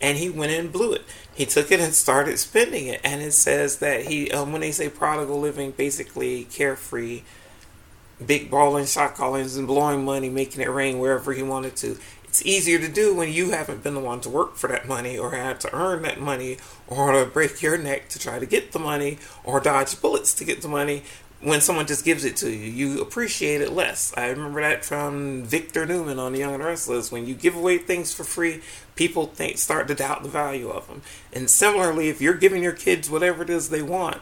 and 0.02 0.18
he 0.18 0.30
went 0.30 0.52
and 0.52 0.72
blew 0.72 0.94
it. 0.94 1.04
He 1.34 1.46
took 1.46 1.72
it 1.72 1.80
and 1.80 1.94
started 1.94 2.38
spending 2.38 2.88
it. 2.88 3.02
And 3.04 3.22
it 3.22 3.32
says 3.34 3.80
that 3.80 4.06
he, 4.08 4.30
um, 4.32 4.52
when 4.52 4.62
they 4.62 4.72
say 4.72 4.90
prodigal 4.90 5.40
living, 5.40 5.72
basically 5.72 6.46
carefree, 6.46 7.24
big 8.26 8.50
balling, 8.52 8.86
shot 8.86 9.16
callings, 9.16 9.58
and 9.58 9.68
blowing 9.68 10.04
money, 10.06 10.30
making 10.30 10.62
it 10.62 10.70
rain 10.70 11.00
wherever 11.00 11.34
he 11.34 11.44
wanted 11.44 11.76
to. 11.78 11.98
It's 12.26 12.46
easier 12.46 12.78
to 12.80 12.90
do 12.90 13.16
when 13.16 13.32
you 13.32 13.52
haven't 13.52 13.84
been 13.84 13.94
the 13.94 14.02
one 14.02 14.20
to 14.22 14.30
work 14.30 14.58
for 14.58 14.68
that 14.68 14.88
money 14.88 15.18
or 15.18 15.32
had 15.32 15.62
to 15.62 15.74
earn 15.74 16.02
that 16.02 16.20
money 16.20 16.58
or 16.88 17.14
to 17.14 17.26
break 17.26 17.62
your 17.62 17.78
neck 17.78 18.10
to 18.10 18.20
try 18.20 18.40
to 18.40 18.46
get 18.46 18.74
the 18.74 18.80
money 18.80 19.20
or 19.46 19.62
dodge 19.62 20.02
bullets 20.02 20.34
to 20.34 20.44
get 20.44 20.62
the 20.62 20.68
money 20.68 21.04
when 21.46 21.62
someone 21.62 21.86
just 21.86 22.04
gives 22.04 22.26
it 22.26 22.36
to 22.38 22.50
you, 22.50 22.72
you 22.72 23.02
appreciate 23.02 23.62
it 23.62 23.72
less. 23.72 24.12
I 24.18 24.30
remember 24.30 24.62
that 24.62 24.84
from 24.84 25.44
Victor 25.44 25.86
Newman 25.86 26.18
on 26.18 26.34
The 26.34 26.40
Young 26.40 26.56
and 26.56 26.64
Restless. 26.64 27.12
When 27.12 27.28
you 27.28 27.36
give 27.36 27.56
away 27.56 27.78
things 27.78 28.12
for 28.12 28.24
free, 28.24 28.62
people 28.96 29.28
think 29.28 29.60
start 29.60 29.88
to 29.90 29.96
doubt 29.96 30.24
the 30.24 30.30
value 30.30 30.70
of 30.70 30.88
them. 30.88 31.04
And 31.32 31.48
similarly, 31.48 32.10
if 32.10 32.20
you're 32.20 32.34
giving 32.34 32.64
your 32.64 32.74
kids 32.74 33.12
whatever 33.12 33.44
it 33.44 33.52
is 33.52 33.70
they 33.70 33.84
want, 33.84 34.22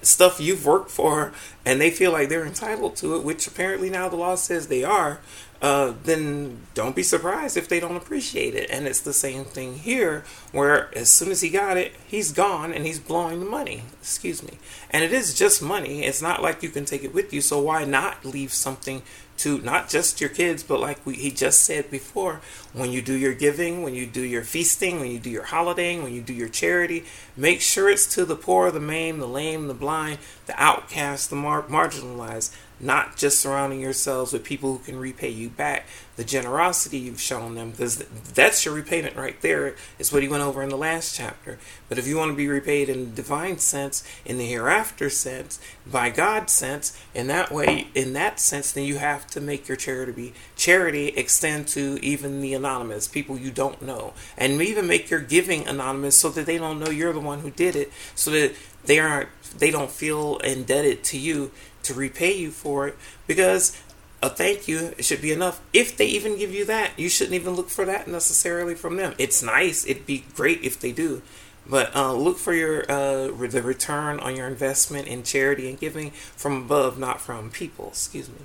stuff 0.00 0.40
you've 0.40 0.64
worked 0.64 0.90
for, 0.90 1.32
and 1.66 1.82
they 1.82 1.90
feel 1.90 2.12
like 2.12 2.30
they're 2.30 2.46
entitled 2.46 2.96
to 2.96 3.14
it, 3.14 3.24
which 3.24 3.46
apparently 3.46 3.90
now 3.90 4.08
the 4.08 4.16
law 4.16 4.34
says 4.34 4.68
they 4.68 4.84
are, 4.84 5.20
uh, 5.64 5.94
then 6.02 6.58
don't 6.74 6.94
be 6.94 7.02
surprised 7.02 7.56
if 7.56 7.70
they 7.70 7.80
don't 7.80 7.96
appreciate 7.96 8.54
it. 8.54 8.68
And 8.68 8.86
it's 8.86 9.00
the 9.00 9.14
same 9.14 9.44
thing 9.44 9.76
here, 9.78 10.22
where 10.52 10.90
as 10.94 11.10
soon 11.10 11.30
as 11.30 11.40
he 11.40 11.48
got 11.48 11.78
it, 11.78 11.94
he's 12.06 12.32
gone 12.32 12.70
and 12.70 12.84
he's 12.84 12.98
blowing 12.98 13.40
the 13.40 13.46
money. 13.46 13.84
Excuse 13.98 14.42
me. 14.42 14.58
And 14.90 15.02
it 15.02 15.10
is 15.10 15.32
just 15.32 15.62
money. 15.62 16.04
It's 16.04 16.20
not 16.20 16.42
like 16.42 16.62
you 16.62 16.68
can 16.68 16.84
take 16.84 17.02
it 17.02 17.14
with 17.14 17.32
you. 17.32 17.40
So 17.40 17.62
why 17.62 17.84
not 17.84 18.26
leave 18.26 18.52
something 18.52 19.00
to 19.38 19.58
not 19.62 19.88
just 19.88 20.20
your 20.20 20.28
kids, 20.28 20.62
but 20.62 20.80
like 20.80 21.04
we, 21.06 21.14
he 21.14 21.30
just 21.30 21.62
said 21.62 21.90
before, 21.90 22.42
when 22.74 22.92
you 22.92 23.00
do 23.00 23.14
your 23.14 23.32
giving, 23.32 23.82
when 23.82 23.94
you 23.94 24.06
do 24.06 24.20
your 24.20 24.42
feasting, 24.42 25.00
when 25.00 25.10
you 25.10 25.18
do 25.18 25.30
your 25.30 25.44
holidaying, 25.44 26.02
when 26.02 26.12
you 26.12 26.20
do 26.20 26.34
your 26.34 26.50
charity, 26.50 27.04
make 27.38 27.62
sure 27.62 27.88
it's 27.88 28.06
to 28.14 28.26
the 28.26 28.36
poor, 28.36 28.70
the 28.70 28.80
maimed, 28.80 29.20
the 29.20 29.26
lame, 29.26 29.66
the 29.66 29.74
blind, 29.74 30.18
the 30.44 30.62
outcast, 30.62 31.30
the 31.30 31.36
mar- 31.36 31.62
marginalized 31.62 32.54
not 32.84 33.16
just 33.16 33.40
surrounding 33.40 33.80
yourselves 33.80 34.32
with 34.32 34.44
people 34.44 34.72
who 34.72 34.84
can 34.84 34.98
repay 34.98 35.30
you 35.30 35.48
back. 35.48 35.86
The 36.16 36.24
generosity 36.24 36.98
you've 36.98 37.20
shown 37.20 37.54
them 37.54 37.72
because 37.72 37.96
that's 38.34 38.64
your 38.64 38.74
repayment 38.74 39.16
right 39.16 39.40
there 39.40 39.74
is 39.98 40.12
what 40.12 40.22
he 40.22 40.28
went 40.28 40.44
over 40.44 40.62
in 40.62 40.68
the 40.68 40.76
last 40.76 41.16
chapter. 41.16 41.58
But 41.88 41.98
if 41.98 42.06
you 42.06 42.16
want 42.16 42.30
to 42.30 42.36
be 42.36 42.46
repaid 42.46 42.88
in 42.88 43.06
the 43.06 43.10
divine 43.10 43.58
sense 43.58 44.04
in 44.24 44.38
the 44.38 44.46
hereafter 44.46 45.10
sense 45.10 45.58
by 45.86 46.10
god's 46.10 46.52
sense 46.52 46.96
in 47.14 47.26
that 47.28 47.50
way 47.50 47.88
in 47.94 48.12
that 48.12 48.38
sense 48.38 48.70
then 48.70 48.84
you 48.84 48.98
have 48.98 49.26
to 49.28 49.40
make 49.40 49.66
your 49.66 49.76
charity 49.76 50.32
charity 50.56 51.08
extend 51.08 51.66
to 51.68 51.98
even 52.00 52.40
the 52.40 52.54
anonymous 52.54 53.08
people 53.08 53.36
you 53.38 53.50
don't 53.50 53.82
know. 53.82 54.12
And 54.36 54.60
even 54.62 54.86
make 54.86 55.10
your 55.10 55.20
giving 55.20 55.66
anonymous 55.66 56.16
so 56.16 56.28
that 56.30 56.46
they 56.46 56.58
don't 56.58 56.78
know 56.78 56.90
you're 56.90 57.12
the 57.12 57.20
one 57.20 57.40
who 57.40 57.50
did 57.50 57.74
it 57.74 57.92
so 58.14 58.30
that 58.30 58.54
they 58.84 58.98
aren't 58.98 59.28
they 59.58 59.70
don't 59.70 59.90
feel 59.90 60.38
indebted 60.38 61.04
to 61.04 61.18
you 61.18 61.50
to 61.84 61.94
repay 61.94 62.32
you 62.36 62.50
for 62.50 62.88
it 62.88 62.96
because 63.26 63.80
a 64.22 64.30
thank 64.30 64.66
you 64.66 64.94
should 65.00 65.20
be 65.20 65.32
enough. 65.32 65.60
If 65.72 65.96
they 65.96 66.06
even 66.06 66.38
give 66.38 66.52
you 66.52 66.64
that, 66.64 66.92
you 66.96 67.08
shouldn't 67.08 67.34
even 67.34 67.54
look 67.54 67.68
for 67.68 67.84
that 67.84 68.08
necessarily 68.08 68.74
from 68.74 68.96
them. 68.96 69.14
It's 69.18 69.42
nice. 69.42 69.86
It'd 69.86 70.06
be 70.06 70.24
great 70.34 70.62
if 70.62 70.80
they 70.80 70.92
do. 70.92 71.22
But 71.66 71.94
uh, 71.94 72.12
look 72.14 72.38
for 72.38 72.52
your 72.54 72.90
uh, 72.90 73.28
the 73.28 73.62
return 73.62 74.20
on 74.20 74.36
your 74.36 74.46
investment 74.46 75.08
in 75.08 75.22
charity 75.22 75.68
and 75.68 75.78
giving 75.78 76.10
from 76.10 76.62
above, 76.62 76.98
not 76.98 77.20
from 77.20 77.50
people. 77.50 77.88
Excuse 77.88 78.28
me. 78.28 78.36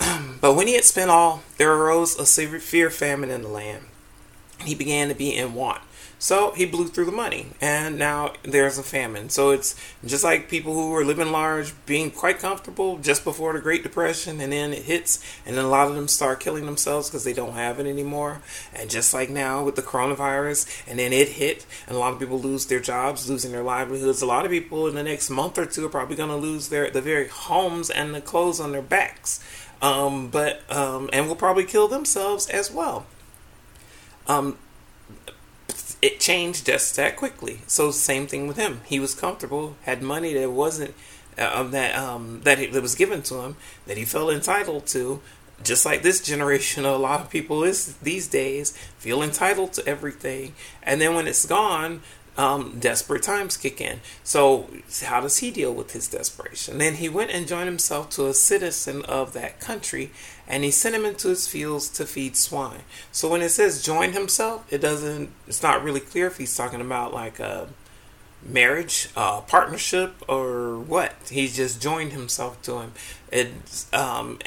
but 0.40 0.54
when 0.54 0.66
he 0.68 0.74
had 0.74 0.84
spent 0.84 1.10
all, 1.10 1.42
there 1.58 1.72
arose 1.72 2.18
a 2.18 2.26
severe 2.26 2.60
fear 2.60 2.90
famine 2.90 3.30
in 3.30 3.42
the 3.42 3.48
land. 3.48 3.86
He 4.64 4.74
began 4.74 5.08
to 5.08 5.14
be 5.14 5.34
in 5.34 5.54
want. 5.54 5.80
So 6.22 6.50
he 6.50 6.66
blew 6.66 6.88
through 6.88 7.06
the 7.06 7.12
money, 7.12 7.46
and 7.62 7.98
now 7.98 8.34
there's 8.42 8.76
a 8.76 8.82
famine. 8.82 9.30
So 9.30 9.52
it's 9.52 9.74
just 10.04 10.22
like 10.22 10.50
people 10.50 10.74
who 10.74 10.90
were 10.90 11.02
living 11.02 11.32
large, 11.32 11.72
being 11.86 12.10
quite 12.10 12.38
comfortable 12.38 12.98
just 12.98 13.24
before 13.24 13.54
the 13.54 13.60
Great 13.60 13.82
Depression, 13.82 14.38
and 14.38 14.52
then 14.52 14.74
it 14.74 14.82
hits, 14.82 15.24
and 15.46 15.56
then 15.56 15.64
a 15.64 15.68
lot 15.68 15.88
of 15.88 15.94
them 15.94 16.08
start 16.08 16.38
killing 16.38 16.66
themselves 16.66 17.08
because 17.08 17.24
they 17.24 17.32
don't 17.32 17.54
have 17.54 17.80
it 17.80 17.86
anymore. 17.86 18.42
And 18.74 18.90
just 18.90 19.14
like 19.14 19.30
now 19.30 19.64
with 19.64 19.76
the 19.76 19.82
coronavirus, 19.82 20.84
and 20.86 20.98
then 20.98 21.14
it 21.14 21.30
hit, 21.30 21.64
and 21.86 21.96
a 21.96 21.98
lot 21.98 22.12
of 22.12 22.18
people 22.18 22.38
lose 22.38 22.66
their 22.66 22.80
jobs, 22.80 23.30
losing 23.30 23.52
their 23.52 23.62
livelihoods. 23.62 24.20
A 24.20 24.26
lot 24.26 24.44
of 24.44 24.50
people 24.50 24.86
in 24.88 24.96
the 24.96 25.02
next 25.02 25.30
month 25.30 25.56
or 25.56 25.64
two 25.64 25.86
are 25.86 25.88
probably 25.88 26.16
going 26.16 26.28
to 26.28 26.36
lose 26.36 26.68
their 26.68 26.90
the 26.90 27.00
very 27.00 27.28
homes 27.28 27.88
and 27.88 28.14
the 28.14 28.20
clothes 28.20 28.60
on 28.60 28.72
their 28.72 28.82
backs. 28.82 29.42
Um, 29.80 30.28
but 30.28 30.70
um, 30.70 31.08
and 31.14 31.28
will 31.28 31.34
probably 31.34 31.64
kill 31.64 31.88
themselves 31.88 32.46
as 32.50 32.70
well. 32.70 33.06
Um, 34.26 34.58
it 36.02 36.20
changed 36.20 36.66
just 36.66 36.96
that 36.96 37.16
quickly. 37.16 37.60
So 37.66 37.90
same 37.90 38.26
thing 38.26 38.46
with 38.46 38.56
him. 38.56 38.80
He 38.84 39.00
was 39.00 39.14
comfortable, 39.14 39.76
had 39.82 40.02
money 40.02 40.34
that 40.34 40.50
wasn't 40.50 40.94
uh, 41.38 41.62
that 41.64 41.96
um, 41.96 42.40
that, 42.44 42.58
it, 42.58 42.72
that 42.72 42.82
was 42.82 42.94
given 42.94 43.22
to 43.22 43.42
him 43.42 43.56
that 43.86 43.96
he 43.96 44.04
felt 44.04 44.32
entitled 44.32 44.86
to. 44.88 45.20
Just 45.62 45.84
like 45.84 46.02
this 46.02 46.22
generation, 46.22 46.86
a 46.86 46.96
lot 46.96 47.20
of 47.20 47.28
people 47.28 47.64
is 47.64 47.94
these 47.96 48.26
days 48.26 48.74
feel 48.96 49.22
entitled 49.22 49.74
to 49.74 49.86
everything, 49.86 50.54
and 50.82 51.02
then 51.02 51.14
when 51.14 51.26
it's 51.26 51.44
gone, 51.44 52.00
um, 52.40 52.78
desperate 52.80 53.22
times 53.22 53.58
kick 53.58 53.82
in. 53.82 54.00
So, 54.24 54.70
how 55.04 55.20
does 55.20 55.38
he 55.38 55.50
deal 55.50 55.74
with 55.74 55.92
his 55.92 56.08
desperation? 56.08 56.78
Then 56.78 56.94
he 56.94 57.08
went 57.08 57.30
and 57.30 57.46
joined 57.46 57.66
himself 57.66 58.08
to 58.10 58.28
a 58.28 58.34
citizen 58.34 59.04
of 59.04 59.34
that 59.34 59.60
country, 59.60 60.10
and 60.48 60.64
he 60.64 60.70
sent 60.70 60.94
him 60.94 61.04
into 61.04 61.28
his 61.28 61.46
fields 61.46 61.88
to 61.90 62.06
feed 62.06 62.36
swine. 62.36 62.80
So, 63.12 63.28
when 63.28 63.42
it 63.42 63.50
says 63.50 63.82
join 63.82 64.12
himself, 64.12 64.64
it 64.72 64.80
doesn't. 64.80 65.30
It's 65.46 65.62
not 65.62 65.84
really 65.84 66.00
clear 66.00 66.28
if 66.28 66.38
he's 66.38 66.56
talking 66.56 66.80
about 66.80 67.12
like 67.12 67.38
a 67.40 67.68
marriage, 68.42 69.12
partnership, 69.14 70.14
or 70.26 70.78
what. 70.78 71.12
He 71.30 71.46
just 71.46 71.82
joined 71.82 72.12
himself 72.12 72.62
to 72.62 72.80
him. 72.80 72.92
It's 73.30 73.92
um, 73.92 74.38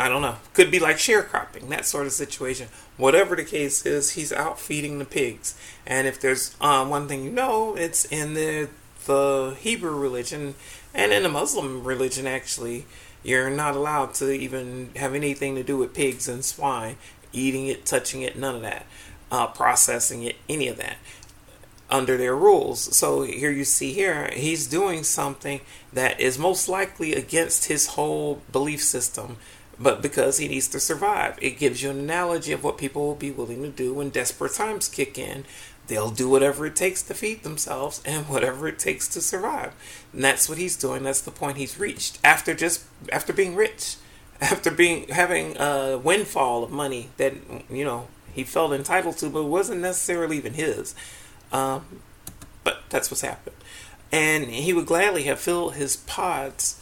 I 0.00 0.08
don't 0.08 0.22
know. 0.22 0.36
Could 0.54 0.70
be 0.70 0.78
like 0.78 0.96
sharecropping, 0.96 1.68
that 1.68 1.84
sort 1.84 2.06
of 2.06 2.12
situation. 2.12 2.68
Whatever 2.96 3.36
the 3.36 3.44
case 3.44 3.84
is, 3.84 4.12
he's 4.12 4.32
out 4.32 4.58
feeding 4.58 4.98
the 4.98 5.04
pigs. 5.04 5.60
And 5.86 6.06
if 6.06 6.18
there's 6.18 6.56
um, 6.58 6.88
one 6.88 7.06
thing 7.06 7.22
you 7.22 7.30
know, 7.30 7.76
it's 7.76 8.06
in 8.06 8.32
the 8.32 8.70
the 9.04 9.56
Hebrew 9.58 9.98
religion 9.98 10.54
and 10.94 11.12
in 11.12 11.22
the 11.22 11.28
Muslim 11.28 11.84
religion. 11.84 12.26
Actually, 12.26 12.86
you're 13.22 13.50
not 13.50 13.76
allowed 13.76 14.14
to 14.14 14.30
even 14.30 14.90
have 14.96 15.14
anything 15.14 15.54
to 15.56 15.62
do 15.62 15.76
with 15.76 15.92
pigs 15.92 16.28
and 16.28 16.42
swine, 16.42 16.96
eating 17.32 17.66
it, 17.66 17.84
touching 17.84 18.22
it, 18.22 18.38
none 18.38 18.54
of 18.54 18.62
that, 18.62 18.86
uh, 19.30 19.48
processing 19.48 20.22
it, 20.22 20.36
any 20.48 20.68
of 20.68 20.78
that 20.78 20.96
under 21.90 22.16
their 22.16 22.36
rules. 22.36 22.96
So 22.96 23.22
here 23.22 23.50
you 23.50 23.64
see 23.64 23.92
here, 23.92 24.30
he's 24.32 24.66
doing 24.66 25.02
something 25.02 25.60
that 25.92 26.20
is 26.20 26.38
most 26.38 26.68
likely 26.68 27.14
against 27.14 27.66
his 27.66 27.88
whole 27.88 28.40
belief 28.52 28.82
system 28.82 29.36
but 29.80 30.02
because 30.02 30.36
he 30.36 30.46
needs 30.46 30.68
to 30.68 30.78
survive. 30.78 31.38
It 31.40 31.58
gives 31.58 31.82
you 31.82 31.90
an 31.90 31.98
analogy 31.98 32.52
of 32.52 32.62
what 32.62 32.76
people 32.76 33.06
will 33.06 33.14
be 33.14 33.30
willing 33.30 33.62
to 33.62 33.70
do 33.70 33.94
when 33.94 34.10
desperate 34.10 34.52
times 34.52 34.88
kick 34.88 35.18
in. 35.18 35.46
They'll 35.86 36.10
do 36.10 36.28
whatever 36.28 36.66
it 36.66 36.76
takes 36.76 37.02
to 37.04 37.14
feed 37.14 37.42
themselves 37.42 38.02
and 38.04 38.26
whatever 38.28 38.68
it 38.68 38.78
takes 38.78 39.08
to 39.08 39.22
survive. 39.22 39.72
And 40.12 40.22
that's 40.22 40.48
what 40.48 40.58
he's 40.58 40.76
doing. 40.76 41.02
That's 41.02 41.22
the 41.22 41.30
point 41.30 41.56
he's 41.56 41.78
reached 41.78 42.18
after 42.22 42.54
just 42.54 42.84
after 43.10 43.32
being 43.32 43.56
rich, 43.56 43.96
after 44.40 44.70
being 44.70 45.08
having 45.08 45.56
a 45.58 45.96
windfall 45.96 46.62
of 46.62 46.70
money 46.70 47.08
that 47.16 47.32
you 47.70 47.84
know 47.84 48.08
he 48.32 48.44
felt 48.44 48.72
entitled 48.72 49.16
to, 49.18 49.30
but 49.30 49.44
wasn't 49.44 49.80
necessarily 49.80 50.36
even 50.36 50.54
his. 50.54 50.94
Um, 51.52 52.02
but 52.62 52.82
that's 52.90 53.10
what's 53.10 53.22
happened. 53.22 53.56
And 54.12 54.46
he 54.46 54.72
would 54.72 54.86
gladly 54.86 55.22
have 55.24 55.40
filled 55.40 55.74
his 55.74 55.96
pods 55.96 56.80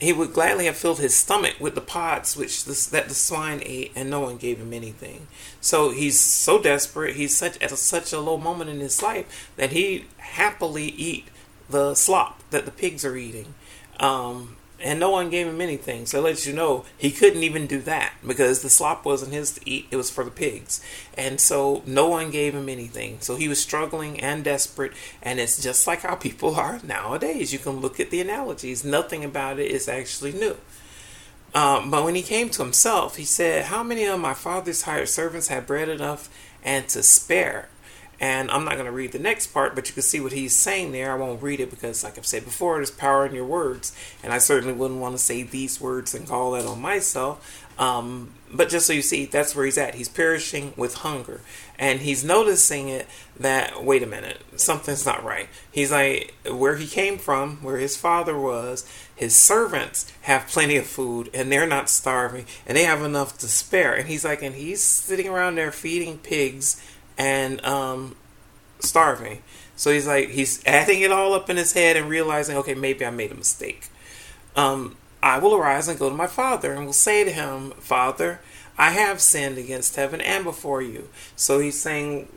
he 0.00 0.12
would 0.12 0.32
gladly 0.32 0.66
have 0.66 0.76
filled 0.76 0.98
his 0.98 1.14
stomach 1.14 1.54
with 1.58 1.74
the 1.74 1.80
pods 1.80 2.36
which 2.36 2.64
the, 2.64 2.88
that 2.90 3.08
the 3.08 3.14
swine 3.14 3.62
ate, 3.64 3.92
and 3.96 4.10
no 4.10 4.20
one 4.20 4.36
gave 4.36 4.58
him 4.58 4.72
anything. 4.72 5.26
So 5.60 5.90
he's 5.90 6.20
so 6.20 6.60
desperate. 6.60 7.16
He's 7.16 7.36
such 7.36 7.60
at 7.62 7.72
a, 7.72 7.76
such 7.76 8.12
a 8.12 8.20
low 8.20 8.36
moment 8.36 8.70
in 8.70 8.80
his 8.80 9.02
life 9.02 9.50
that 9.56 9.72
he 9.72 10.04
happily 10.18 10.88
eat 10.88 11.28
the 11.70 11.94
slop 11.94 12.42
that 12.50 12.66
the 12.66 12.70
pigs 12.70 13.04
are 13.04 13.16
eating. 13.16 13.54
Um, 13.98 14.56
and 14.82 15.00
no 15.00 15.10
one 15.10 15.30
gave 15.30 15.46
him 15.46 15.60
anything. 15.60 16.06
So 16.06 16.18
it 16.18 16.22
lets 16.22 16.46
you 16.46 16.52
know 16.52 16.84
he 16.96 17.10
couldn't 17.10 17.42
even 17.42 17.66
do 17.66 17.80
that 17.82 18.14
because 18.26 18.62
the 18.62 18.70
slop 18.70 19.04
wasn't 19.04 19.32
his 19.32 19.52
to 19.52 19.68
eat, 19.68 19.86
it 19.90 19.96
was 19.96 20.10
for 20.10 20.24
the 20.24 20.30
pigs. 20.30 20.82
And 21.16 21.40
so 21.40 21.82
no 21.86 22.08
one 22.08 22.30
gave 22.30 22.54
him 22.54 22.68
anything. 22.68 23.18
So 23.20 23.36
he 23.36 23.48
was 23.48 23.60
struggling 23.60 24.20
and 24.20 24.44
desperate, 24.44 24.92
and 25.22 25.40
it's 25.40 25.62
just 25.62 25.86
like 25.86 26.00
how 26.00 26.14
people 26.14 26.54
are 26.56 26.80
nowadays. 26.82 27.52
You 27.52 27.58
can 27.58 27.80
look 27.80 27.98
at 28.00 28.10
the 28.10 28.20
analogies, 28.20 28.84
nothing 28.84 29.24
about 29.24 29.58
it 29.58 29.70
is 29.70 29.88
actually 29.88 30.32
new. 30.32 30.56
Um, 31.54 31.90
but 31.90 32.04
when 32.04 32.14
he 32.14 32.22
came 32.22 32.50
to 32.50 32.62
himself, 32.62 33.16
he 33.16 33.24
said, 33.24 33.66
How 33.66 33.82
many 33.82 34.04
of 34.04 34.20
my 34.20 34.34
father's 34.34 34.82
hired 34.82 35.08
servants 35.08 35.48
had 35.48 35.66
bread 35.66 35.88
enough 35.88 36.28
and 36.62 36.86
to 36.88 37.02
spare? 37.02 37.70
And 38.18 38.50
I'm 38.50 38.64
not 38.64 38.74
going 38.74 38.86
to 38.86 38.92
read 38.92 39.12
the 39.12 39.18
next 39.18 39.48
part, 39.48 39.74
but 39.74 39.88
you 39.88 39.94
can 39.94 40.02
see 40.02 40.20
what 40.20 40.32
he's 40.32 40.56
saying 40.56 40.92
there. 40.92 41.12
I 41.12 41.16
won't 41.16 41.42
read 41.42 41.60
it 41.60 41.70
because, 41.70 42.02
like 42.02 42.16
I've 42.16 42.26
said 42.26 42.44
before, 42.44 42.76
there's 42.76 42.90
power 42.90 43.26
in 43.26 43.34
your 43.34 43.44
words. 43.44 43.94
And 44.22 44.32
I 44.32 44.38
certainly 44.38 44.74
wouldn't 44.74 45.00
want 45.00 45.16
to 45.16 45.22
say 45.22 45.42
these 45.42 45.80
words 45.80 46.14
and 46.14 46.26
call 46.26 46.52
that 46.52 46.64
on 46.64 46.80
myself. 46.80 47.62
Um, 47.78 48.32
but 48.50 48.70
just 48.70 48.86
so 48.86 48.92
you 48.92 49.02
see, 49.02 49.26
that's 49.26 49.54
where 49.54 49.66
he's 49.66 49.76
at. 49.76 49.96
He's 49.96 50.08
perishing 50.08 50.72
with 50.76 50.94
hunger. 50.94 51.42
And 51.78 52.00
he's 52.00 52.24
noticing 52.24 52.88
it 52.88 53.06
that, 53.38 53.84
wait 53.84 54.02
a 54.02 54.06
minute, 54.06 54.40
something's 54.56 55.04
not 55.04 55.22
right. 55.22 55.48
He's 55.70 55.92
like, 55.92 56.34
where 56.50 56.76
he 56.76 56.86
came 56.86 57.18
from, 57.18 57.58
where 57.58 57.76
his 57.76 57.96
father 57.96 58.38
was, 58.38 58.90
his 59.14 59.36
servants 59.36 60.10
have 60.22 60.46
plenty 60.46 60.76
of 60.76 60.86
food 60.86 61.28
and 61.34 61.52
they're 61.52 61.66
not 61.66 61.90
starving 61.90 62.46
and 62.66 62.76
they 62.76 62.84
have 62.84 63.02
enough 63.02 63.36
to 63.38 63.48
spare. 63.48 63.94
And 63.94 64.08
he's 64.08 64.24
like, 64.24 64.42
and 64.42 64.54
he's 64.54 64.82
sitting 64.82 65.28
around 65.28 65.56
there 65.56 65.72
feeding 65.72 66.18
pigs 66.18 66.80
and 67.18 67.64
um, 67.64 68.16
starving. 68.80 69.42
So 69.76 69.92
he's 69.92 70.06
like, 70.06 70.30
he's 70.30 70.64
adding 70.64 71.02
it 71.02 71.12
all 71.12 71.34
up 71.34 71.50
in 71.50 71.56
his 71.56 71.72
head 71.72 71.96
and 71.96 72.08
realizing, 72.08 72.56
okay, 72.56 72.74
maybe 72.74 73.04
I 73.04 73.10
made 73.10 73.30
a 73.30 73.34
mistake. 73.34 73.88
Um, 74.54 74.96
I 75.22 75.38
will 75.38 75.54
arise 75.54 75.88
and 75.88 75.98
go 75.98 76.08
to 76.08 76.14
my 76.14 76.26
father 76.26 76.72
and 76.72 76.86
will 76.86 76.92
say 76.92 77.24
to 77.24 77.30
him, 77.30 77.72
Father, 77.72 78.40
I 78.78 78.90
have 78.90 79.20
sinned 79.20 79.58
against 79.58 79.96
heaven 79.96 80.20
and 80.20 80.44
before 80.44 80.82
you. 80.82 81.08
So 81.34 81.58
he's 81.58 81.80
saying, 81.80 82.28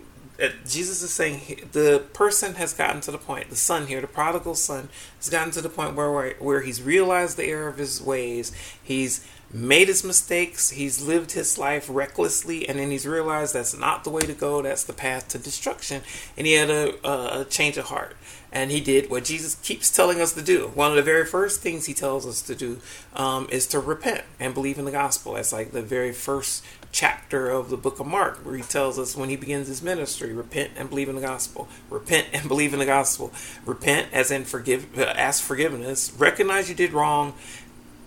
uh, 0.42 0.50
Jesus 0.68 1.02
is 1.02 1.12
saying 1.12 1.68
the 1.72 2.04
person 2.14 2.56
has 2.56 2.74
gotten 2.74 3.02
to 3.02 3.12
the 3.12 3.18
point, 3.18 3.50
the 3.50 3.56
son 3.56 3.88
here, 3.88 4.02
the 4.02 4.08
prodigal 4.08 4.56
son, 4.56 4.90
has 5.18 5.30
gotten 5.30 5.52
to 5.52 5.62
the 5.62 5.70
point 5.70 5.96
where, 5.96 6.34
where 6.40 6.62
he's 6.62 6.82
realized 6.82 7.38
the 7.38 7.46
error 7.46 7.68
of 7.68 7.78
his 7.78 8.02
ways. 8.02 8.52
He's 8.82 9.26
made 9.52 9.88
his 9.88 10.04
mistakes, 10.04 10.70
he's 10.72 11.02
lived 11.02 11.32
his 11.32 11.58
life 11.58 11.88
recklessly, 11.90 12.68
and 12.68 12.78
then 12.80 12.92
he's 12.92 13.08
realized 13.08 13.54
that's 13.54 13.78
not 13.78 14.04
the 14.04 14.10
way 14.10 14.22
to 14.22 14.34
go, 14.34 14.62
that's 14.62 14.84
the 14.84 14.94
path 14.94 15.28
to 15.30 15.40
destruction, 15.40 16.02
and 16.38 16.46
he 16.46 16.54
had 16.54 16.70
a, 16.70 17.42
a 17.42 17.46
change 17.46 17.78
of 17.78 17.86
heart. 17.86 18.16
And 18.52 18.72
he 18.72 18.82
did 18.82 19.12
what 19.12 19.26
Jesus 19.26 19.56
keeps 19.56 19.92
telling 19.92 20.20
us 20.20 20.34
to 20.34 20.42
do. 20.42 20.72
One 20.74 20.90
of 20.90 20.96
the 20.96 21.04
very 21.04 21.24
first 21.24 21.62
things 21.62 21.86
he 21.86 21.94
tells 21.94 22.26
us 22.26 22.42
to 22.44 22.56
do 22.56 22.80
um, 23.16 23.48
is 23.52 23.68
to 23.68 23.80
repent 23.80 24.24
and 24.40 24.56
believe 24.56 24.80
in 24.80 24.86
the 24.86 24.92
gospel. 24.92 25.34
That's 25.34 25.54
like 25.54 25.72
the 25.72 25.84
very 25.84 26.12
first 26.12 26.66
chapter 26.92 27.52
of 27.52 27.70
the 27.70 27.78
book 27.78 28.00
of 28.00 28.08
Mark, 28.08 28.44
where 28.44 28.56
he 28.56 28.64
tells 28.64 28.98
us 28.98 29.16
when 29.16 29.30
he 29.30 29.36
begins 29.36 29.68
his 29.68 29.84
ministry, 29.84 30.34
repent 30.34 30.72
and 30.76 30.90
believe 30.90 31.10
in 31.10 31.16
the 31.16 31.22
gospel. 31.22 31.68
Repent 31.92 32.28
and 32.34 32.48
believe 32.48 32.74
in 32.74 32.80
the 32.80 32.88
gospel. 32.88 33.32
Repent 33.68 34.08
as 34.12 34.32
in 34.32 34.46
forgive, 34.46 34.98
uh, 34.98 35.04
ask 35.04 35.44
forgiveness. 35.44 36.12
Recognize 36.18 36.70
you 36.70 36.76
did 36.76 36.92
wrong. 36.92 37.36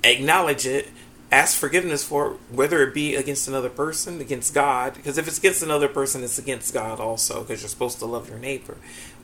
Acknowledge 0.02 0.66
it 0.66 0.88
ask 1.32 1.58
forgiveness 1.58 2.04
for 2.04 2.36
whether 2.50 2.82
it 2.82 2.92
be 2.92 3.16
against 3.16 3.48
another 3.48 3.70
person, 3.70 4.20
against 4.20 4.52
God, 4.52 4.92
because 4.94 5.16
if 5.16 5.26
it's 5.26 5.38
against 5.38 5.62
another 5.62 5.88
person, 5.88 6.22
it's 6.22 6.38
against 6.38 6.74
God 6.74 7.00
also, 7.00 7.40
because 7.40 7.62
you're 7.62 7.70
supposed 7.70 7.98
to 8.00 8.06
love 8.06 8.28
your 8.28 8.38
neighbor. 8.38 8.76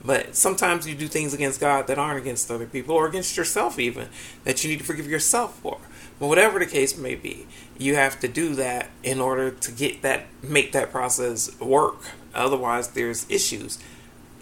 But 0.03 0.35
sometimes 0.35 0.87
you 0.87 0.95
do 0.95 1.07
things 1.07 1.35
against 1.35 1.59
God 1.59 1.85
that 1.85 1.99
aren't 1.99 2.19
against 2.19 2.49
other 2.49 2.65
people 2.65 2.95
or 2.95 3.05
against 3.05 3.37
yourself, 3.37 3.77
even 3.77 4.09
that 4.43 4.63
you 4.63 4.71
need 4.71 4.79
to 4.79 4.85
forgive 4.85 5.07
yourself 5.07 5.59
for. 5.59 5.77
But 6.19 6.27
whatever 6.27 6.57
the 6.57 6.65
case 6.65 6.97
may 6.97 7.13
be, 7.13 7.45
you 7.77 7.95
have 7.95 8.19
to 8.21 8.27
do 8.27 8.55
that 8.55 8.89
in 9.03 9.21
order 9.21 9.51
to 9.51 9.71
get 9.71 10.01
that, 10.01 10.25
make 10.41 10.71
that 10.71 10.91
process 10.91 11.57
work. 11.59 12.01
Otherwise, 12.33 12.89
there's 12.89 13.29
issues. 13.29 13.77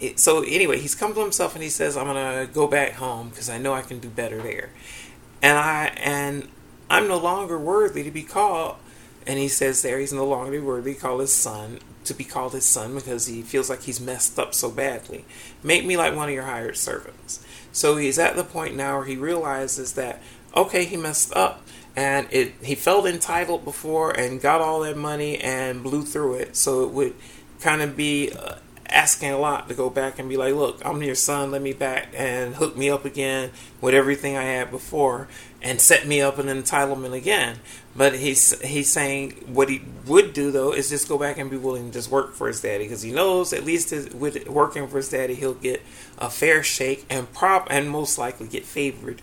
It, 0.00 0.18
so 0.18 0.42
anyway, 0.42 0.78
he's 0.78 0.94
come 0.94 1.12
to 1.12 1.20
himself 1.20 1.54
and 1.54 1.62
he 1.62 1.68
says, 1.68 1.96
"I'm 1.96 2.06
gonna 2.06 2.48
go 2.52 2.66
back 2.66 2.94
home 2.94 3.28
because 3.28 3.50
I 3.50 3.58
know 3.58 3.74
I 3.74 3.82
can 3.82 3.98
do 3.98 4.08
better 4.08 4.40
there." 4.40 4.70
And 5.42 5.58
I 5.58 5.86
and 5.96 6.48
I'm 6.90 7.08
no 7.08 7.18
longer 7.18 7.58
worthy 7.58 8.02
to 8.02 8.10
be 8.10 8.22
called. 8.22 8.76
And 9.26 9.38
he 9.38 9.48
says 9.48 9.82
there 9.82 9.98
he's 9.98 10.12
no 10.12 10.26
longer 10.26 10.62
worthy 10.62 10.94
to 10.94 11.00
call 11.00 11.18
his 11.18 11.32
son 11.32 11.80
to 12.04 12.14
be 12.14 12.24
called 12.24 12.54
his 12.54 12.64
son 12.64 12.94
because 12.94 13.26
he 13.26 13.42
feels 13.42 13.68
like 13.68 13.82
he's 13.82 14.00
messed 14.00 14.38
up 14.38 14.54
so 14.54 14.70
badly. 14.70 15.24
Make 15.62 15.84
me 15.84 15.96
like 15.96 16.16
one 16.16 16.28
of 16.28 16.34
your 16.34 16.44
hired 16.44 16.76
servants. 16.76 17.44
So 17.70 17.96
he's 17.96 18.18
at 18.18 18.36
the 18.36 18.44
point 18.44 18.74
now 18.74 18.96
where 18.96 19.06
he 19.06 19.16
realizes 19.16 19.92
that 19.94 20.22
okay, 20.56 20.84
he 20.84 20.96
messed 20.96 21.34
up 21.36 21.62
and 21.94 22.26
it 22.30 22.54
he 22.62 22.74
felt 22.74 23.06
entitled 23.06 23.64
before 23.64 24.10
and 24.12 24.40
got 24.40 24.60
all 24.60 24.80
that 24.80 24.96
money 24.96 25.38
and 25.38 25.82
blew 25.82 26.02
through 26.02 26.34
it. 26.34 26.56
So 26.56 26.84
it 26.84 26.90
would 26.90 27.14
kind 27.60 27.82
of 27.82 27.96
be 27.96 28.32
uh, 28.32 28.56
asking 28.88 29.30
a 29.30 29.38
lot 29.38 29.68
to 29.68 29.74
go 29.74 29.90
back 29.90 30.18
and 30.18 30.28
be 30.28 30.36
like, 30.36 30.54
look, 30.54 30.80
I'm 30.84 31.02
your 31.02 31.14
son, 31.14 31.50
let 31.50 31.62
me 31.62 31.72
back 31.72 32.08
and 32.14 32.54
hook 32.54 32.76
me 32.76 32.88
up 32.90 33.04
again 33.04 33.50
with 33.80 33.94
everything 33.94 34.36
I 34.36 34.44
had 34.44 34.70
before 34.70 35.28
and 35.60 35.80
set 35.80 36.06
me 36.06 36.20
up 36.20 36.38
an 36.38 36.46
entitlement 36.46 37.12
again. 37.12 37.58
But 37.96 38.14
he's 38.14 38.60
he's 38.62 38.90
saying 38.90 39.32
what 39.46 39.68
he 39.68 39.82
would 40.06 40.32
do 40.32 40.52
though 40.52 40.72
is 40.72 40.88
just 40.88 41.08
go 41.08 41.18
back 41.18 41.36
and 41.36 41.50
be 41.50 41.56
willing 41.56 41.88
to 41.88 41.92
just 41.92 42.10
work 42.10 42.34
for 42.34 42.46
his 42.46 42.60
daddy 42.60 42.84
because 42.84 43.02
he 43.02 43.10
knows 43.10 43.52
at 43.52 43.64
least 43.64 43.90
his, 43.90 44.08
with 44.10 44.48
working 44.48 44.86
for 44.86 44.98
his 44.98 45.08
daddy 45.08 45.34
he'll 45.34 45.54
get 45.54 45.82
a 46.18 46.30
fair 46.30 46.62
shake 46.62 47.04
and 47.10 47.32
prop 47.32 47.66
and 47.70 47.90
most 47.90 48.16
likely 48.16 48.46
get 48.46 48.64
favored 48.64 49.20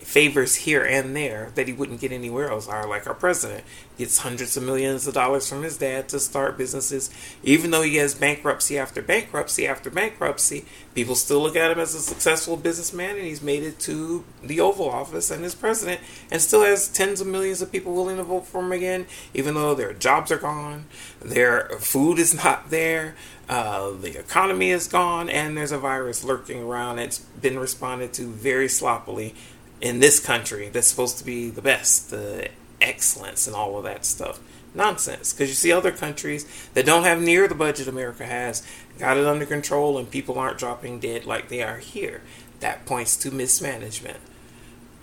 favors 0.00 0.54
here 0.54 0.84
and 0.84 1.14
there 1.14 1.50
that 1.54 1.66
he 1.66 1.72
wouldn't 1.72 2.00
get 2.00 2.12
anywhere 2.12 2.50
else. 2.50 2.68
Are 2.68 2.88
like 2.88 3.06
our 3.06 3.14
president 3.14 3.64
gets 3.96 4.18
hundreds 4.18 4.56
of 4.56 4.62
millions 4.62 5.06
of 5.06 5.14
dollars 5.14 5.48
from 5.48 5.62
his 5.62 5.78
dad 5.78 6.08
to 6.08 6.20
start 6.20 6.56
businesses. 6.56 7.10
Even 7.42 7.70
though 7.70 7.82
he 7.82 7.96
has 7.96 8.14
bankruptcy 8.14 8.78
after 8.78 9.02
bankruptcy 9.02 9.66
after 9.66 9.90
bankruptcy 9.90 10.64
people 10.94 11.14
still 11.14 11.40
look 11.40 11.54
at 11.54 11.70
him 11.70 11.78
as 11.78 11.94
a 11.94 12.00
successful 12.00 12.56
businessman 12.56 13.16
and 13.16 13.24
he's 13.24 13.40
made 13.40 13.62
it 13.62 13.78
to 13.78 14.24
the 14.42 14.58
oval 14.58 14.90
office 14.90 15.30
and 15.30 15.44
is 15.44 15.54
president 15.54 16.00
and 16.28 16.42
still 16.42 16.62
has 16.62 16.88
tens 16.88 17.20
of 17.20 17.26
millions 17.28 17.62
of 17.62 17.70
people 17.70 17.94
willing 17.94 18.16
to 18.16 18.24
vote 18.24 18.44
for 18.44 18.60
him 18.60 18.72
again 18.72 19.06
even 19.32 19.54
though 19.54 19.76
their 19.76 19.92
jobs 19.92 20.32
are 20.32 20.38
gone 20.38 20.86
their 21.20 21.68
food 21.78 22.18
is 22.18 22.34
not 22.34 22.70
there 22.70 23.14
uh, 23.48 23.92
the 23.92 24.18
economy 24.18 24.70
is 24.70 24.88
gone 24.88 25.30
and 25.30 25.56
there's 25.56 25.72
a 25.72 25.78
virus 25.78 26.22
lurking 26.22 26.62
around. 26.62 26.98
It's 26.98 27.18
been 27.18 27.58
responded 27.58 28.12
to 28.14 28.26
very 28.26 28.68
sloppily 28.68 29.34
in 29.80 30.00
this 30.00 30.20
country 30.20 30.68
that's 30.68 30.86
supposed 30.86 31.18
to 31.18 31.24
be 31.24 31.50
the 31.50 31.62
best, 31.62 32.10
the 32.10 32.48
excellence, 32.80 33.46
and 33.46 33.54
all 33.54 33.76
of 33.78 33.84
that 33.84 34.04
stuff. 34.04 34.40
Nonsense. 34.74 35.32
Because 35.32 35.48
you 35.48 35.54
see 35.54 35.72
other 35.72 35.90
countries 35.90 36.46
that 36.74 36.86
don't 36.86 37.04
have 37.04 37.20
near 37.20 37.48
the 37.48 37.54
budget 37.54 37.88
America 37.88 38.26
has, 38.26 38.66
got 38.98 39.16
it 39.16 39.26
under 39.26 39.46
control, 39.46 39.98
and 39.98 40.10
people 40.10 40.38
aren't 40.38 40.58
dropping 40.58 41.00
dead 41.00 41.24
like 41.24 41.48
they 41.48 41.62
are 41.62 41.78
here. 41.78 42.22
That 42.60 42.86
points 42.86 43.16
to 43.18 43.30
mismanagement. 43.30 44.18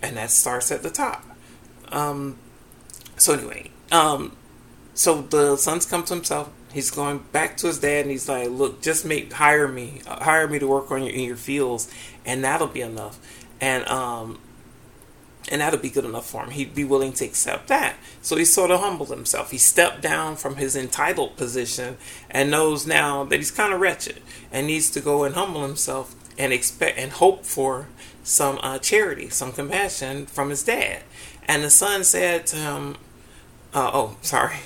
And 0.02 0.18
that 0.18 0.30
starts 0.30 0.72
at 0.72 0.84
the 0.84 0.92
top. 0.92 1.26
Um, 1.90 2.38
so, 3.18 3.34
anyway, 3.34 3.72
um, 3.92 4.36
so 4.94 5.22
the 5.22 5.58
son's 5.58 5.86
come 5.86 6.04
to 6.06 6.14
himself. 6.14 6.50
He's 6.72 6.92
going 6.92 7.20
back 7.32 7.58
to 7.58 7.68
his 7.68 7.80
dad, 7.80 8.02
and 8.02 8.12
he's 8.12 8.28
like, 8.28 8.50
"Look, 8.50 8.82
just 8.82 9.06
make 9.06 9.32
hire 9.32 9.68
me, 9.68 10.02
uh, 10.06 10.24
hire 10.24 10.48
me 10.48 10.60
to 10.60 10.68
work 10.68 10.92
on 10.92 11.04
your 11.04 11.14
in 11.14 11.22
your 11.22 11.38
fields, 11.38 11.90
and 12.26 12.44
that'll 12.44 12.68
be 12.68 12.82
enough." 12.82 13.18
And 13.62 13.88
um, 13.88 14.40
and 15.50 15.62
that'll 15.62 15.80
be 15.80 15.90
good 15.90 16.06
enough 16.06 16.30
for 16.30 16.44
him. 16.44 16.52
He'd 16.52 16.76
be 16.76 16.84
willing 16.84 17.14
to 17.14 17.26
accept 17.26 17.68
that. 17.68 17.96
So 18.22 18.36
he 18.36 18.46
sort 18.46 18.72
of 18.72 18.80
humbled 18.80 19.10
himself. 19.10 19.52
He 19.52 19.58
stepped 19.58 20.02
down 20.02 20.36
from 20.36 20.56
his 20.56 20.76
entitled 20.76 21.38
position 21.38 21.98
and 22.30 22.52
knows 22.52 22.88
now 22.88 23.24
that 23.26 23.38
he's 23.38 23.52
kind 23.52 23.74
of 23.74 23.80
wretched 23.80 24.22
and 24.52 24.68
needs 24.68 24.90
to 24.92 25.02
go 25.02 25.24
and 25.24 25.36
humble 25.36 25.62
himself 25.62 26.16
and 26.38 26.52
expect 26.52 26.98
and 26.98 27.12
hope 27.12 27.46
for 27.46 27.88
some 28.24 28.60
uh, 28.64 28.80
charity, 28.80 29.30
some 29.30 29.52
compassion 29.52 30.26
from 30.26 30.50
his 30.50 30.64
dad. 30.64 31.04
And 31.48 31.64
the 31.64 31.70
son 31.70 32.04
said 32.04 32.48
to 32.48 32.56
him, 32.56 32.98
uh, 33.74 33.92
"Oh, 33.94 34.18
sorry." 34.22 34.58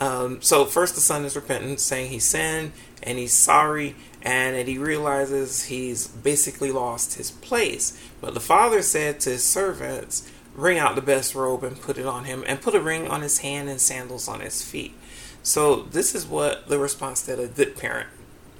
Um, 0.00 0.40
so 0.42 0.64
first, 0.64 0.94
the 0.94 1.00
son 1.00 1.24
is 1.24 1.34
repentant, 1.34 1.80
saying 1.80 2.10
he 2.10 2.18
sinned 2.18 2.72
and 3.02 3.18
he's 3.18 3.32
sorry 3.32 3.94
and 4.24 4.66
he 4.66 4.78
realizes 4.78 5.64
he's 5.64 6.08
basically 6.08 6.72
lost 6.72 7.14
his 7.14 7.30
place. 7.30 8.00
But 8.22 8.32
the 8.32 8.40
father 8.40 8.80
said 8.80 9.20
to 9.20 9.30
his 9.30 9.44
servants, 9.44 10.30
Bring 10.56 10.78
out 10.78 10.94
the 10.94 11.02
best 11.02 11.34
robe 11.34 11.64
and 11.64 11.80
put 11.80 11.98
it 11.98 12.06
on 12.06 12.24
him, 12.24 12.44
and 12.46 12.62
put 12.62 12.76
a 12.76 12.80
ring 12.80 13.08
on 13.08 13.22
his 13.22 13.38
hand 13.38 13.68
and 13.68 13.80
sandals 13.80 14.28
on 14.28 14.40
his 14.40 14.62
feet. 14.62 14.94
So, 15.42 15.82
this 15.82 16.14
is 16.14 16.26
what 16.26 16.68
the 16.68 16.78
response 16.78 17.22
that 17.22 17.40
a 17.40 17.48
good 17.48 17.76
parent 17.76 18.08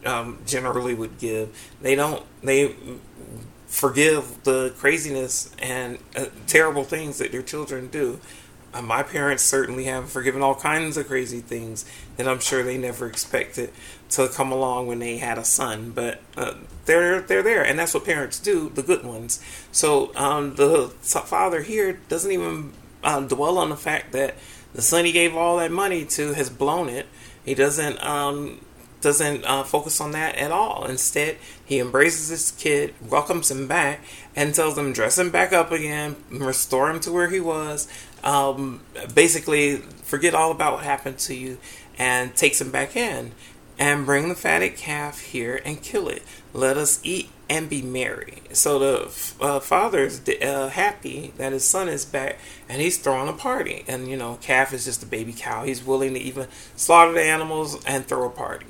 um, 0.05 0.39
generally 0.45 0.93
would 0.93 1.19
give. 1.19 1.57
They 1.81 1.95
don't, 1.95 2.25
they 2.43 2.75
forgive 3.69 4.43
the 4.45 4.75
craziness 4.77 5.55
and 5.61 5.99
uh, 6.17 6.27
terrible 6.47 6.85
things 6.85 7.19
that 7.19 7.33
their 7.33 7.43
children 7.43 7.89
do. 7.89 8.21
Uh, 8.75 8.83
my 8.83 9.05
parents 9.05 9.45
certainly 9.45 9.85
have 9.85 10.11
forgiven 10.11 10.43
all 10.43 10.57
kinds 10.57 10.97
of 10.97 11.07
crazy 11.07 11.41
things 11.41 11.85
that 12.17 12.27
I'm 12.27 12.41
sure 12.41 12.65
they 12.65 12.77
never 12.77 13.07
expected 13.07 13.73
to 14.15 14.29
come 14.29 14.53
along 14.53 14.87
when 14.87 14.99
they 14.99 15.19
had 15.19 15.39
a 15.39 15.45
son. 15.45 15.93
But 15.93 16.21
uh, 16.37 16.55
they're 16.87 17.21
they're 17.21 17.43
there, 17.43 17.65
and 17.65 17.79
that's 17.79 17.95
what 17.95 18.05
parents 18.05 18.39
do, 18.39 18.71
the 18.71 18.83
good 18.83 19.05
ones. 19.05 19.41
So 19.73 20.15
um, 20.17 20.55
the 20.57 20.89
father 20.89 21.63
here 21.63 22.01
doesn't 22.09 22.31
even 22.31 22.73
uh, 23.03 23.21
dwell 23.21 23.59
on 23.59 23.71
the 23.71 23.77
fact 23.77 24.13
that 24.13 24.35
the 24.75 24.83
son 24.83 25.05
he 25.05 25.13
gave 25.13 25.37
all 25.37 25.59
that 25.59 25.71
money 25.71 26.05
to 26.05 26.35
has 26.35 26.51
blown 26.51 26.89
it. 26.89 27.07
He 27.45 27.55
doesn't 27.55 28.03
um, 28.05 28.61
doesn't 29.01 29.45
uh, 29.45 29.63
focus 29.63 30.01
on 30.01 30.13
that 30.13 30.35
at 30.37 30.51
all. 30.51 30.87
Instead, 30.87 31.37
he 31.65 31.79
embraces 31.79 32.29
his 32.29 32.51
kid, 32.51 32.95
welcomes 33.07 33.51
him 33.51 33.69
back, 33.69 34.01
and 34.35 34.55
tells 34.55 34.77
him 34.77 34.93
dress 34.93 35.19
him 35.19 35.31
back 35.31 35.53
up 35.53 35.71
again, 35.71 36.17
restore 36.31 36.91
him 36.91 37.01
to 37.01 37.13
where 37.13 37.29
he 37.29 37.39
was. 37.39 37.87
Um, 38.25 38.81
basically, 39.15 39.77
forget 39.77 40.35
all 40.35 40.51
about 40.51 40.73
what 40.73 40.85
happened 40.85 41.19
to 41.19 41.35
you, 41.35 41.59
and 41.99 42.35
takes 42.35 42.61
him 42.61 42.71
back 42.71 42.97
in. 42.97 43.33
And 43.79 44.07
bring 44.07 44.29
the 44.29 44.35
fatted 44.35 44.77
calf 44.77 45.21
here 45.21 45.61
and 45.65 45.83
kill 45.83 46.09
it. 46.09 46.23
Let 46.53 46.77
us 46.77 47.01
eat 47.03 47.31
and 47.49 47.69
be 47.69 47.83
merry. 47.83 48.43
So 48.53 48.79
the 48.79 49.45
uh, 49.45 49.61
father 49.61 50.05
is 50.05 50.23
uh, 50.43 50.69
happy 50.69 51.33
that 51.37 51.53
his 51.53 51.65
son 51.65 51.89
is 51.89 52.05
back 52.05 52.39
and 52.69 52.81
he's 52.81 52.99
throwing 52.99 53.29
a 53.29 53.33
party. 53.33 53.85
And 53.89 54.09
you 54.09 54.17
know, 54.17 54.39
calf 54.41 54.73
is 54.73 54.85
just 54.85 55.03
a 55.03 55.07
baby 55.07 55.35
cow. 55.37 55.65
He's 55.65 55.85
willing 55.85 56.15
to 56.15 56.21
even 56.21 56.49
slaughter 56.77 57.13
the 57.13 57.23
animals 57.23 57.85
and 57.85 58.07
throw 58.07 58.27
a 58.27 58.31
party. 58.31 58.67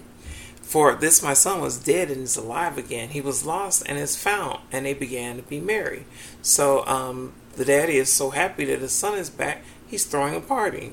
For 0.62 0.94
this 0.94 1.22
my 1.22 1.34
son 1.34 1.60
was 1.60 1.78
dead 1.78 2.10
and 2.10 2.22
is 2.22 2.36
alive 2.36 2.78
again. 2.78 3.10
He 3.10 3.20
was 3.20 3.46
lost 3.46 3.84
and 3.86 3.96
is 3.96 4.20
found, 4.20 4.60
and 4.72 4.86
they 4.86 4.94
began 4.94 5.36
to 5.36 5.42
be 5.42 5.60
merry. 5.60 6.04
So 6.42 6.84
um, 6.86 7.32
the 7.54 7.64
daddy 7.64 7.96
is 7.96 8.12
so 8.12 8.30
happy 8.30 8.64
that 8.64 8.80
his 8.80 8.90
son 8.90 9.16
is 9.16 9.30
back, 9.30 9.62
he's 9.86 10.04
throwing 10.04 10.34
a 10.34 10.40
party. 10.40 10.92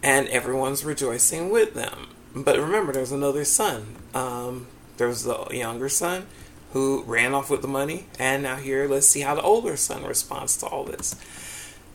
And 0.00 0.28
everyone's 0.28 0.84
rejoicing 0.84 1.50
with 1.50 1.74
them. 1.74 2.08
But 2.36 2.58
remember, 2.58 2.92
there's 2.92 3.12
another 3.12 3.44
son. 3.44 3.96
Um, 4.14 4.66
was 4.98 5.24
the 5.24 5.46
younger 5.50 5.88
son 5.88 6.26
who 6.72 7.02
ran 7.06 7.34
off 7.34 7.50
with 7.50 7.62
the 7.62 7.68
money, 7.68 8.06
and 8.18 8.42
now 8.42 8.56
here, 8.56 8.86
let's 8.86 9.08
see 9.08 9.20
how 9.20 9.34
the 9.34 9.42
older 9.42 9.76
son 9.76 10.04
responds 10.04 10.56
to 10.58 10.66
all 10.66 10.84
this. 10.84 11.16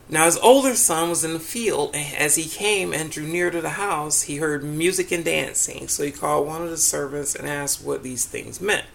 Now 0.10 0.26
his 0.26 0.38
older 0.38 0.76
son 0.76 1.10
was 1.10 1.24
in 1.24 1.34
the 1.34 1.40
field, 1.40 1.96
and 1.96 2.16
as 2.18 2.36
he 2.36 2.46
came 2.46 2.92
and 2.92 3.12
drew 3.12 3.28
near 3.28 3.52
to 3.52 3.62
the 3.62 3.72
house, 3.72 4.24
he 4.24 4.38
heard 4.38 4.64
music 4.64 5.12
and 5.12 5.24
dancing. 5.24 5.88
So 5.88 6.04
he 6.04 6.12
called 6.12 6.48
one 6.48 6.64
of 6.64 6.70
the 6.70 6.78
servants 6.78 7.36
and 7.36 7.48
asked 7.48 7.84
what 7.84 8.02
these 8.02 8.26
things 8.26 8.60
meant. 8.60 8.86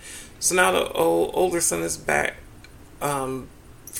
So 0.40 0.56
now 0.56 0.72
the 0.72 0.90
old, 0.92 1.30
older 1.32 1.60
son 1.60 1.82
is 1.82 1.96
back 1.96 2.36
um, 3.00 3.48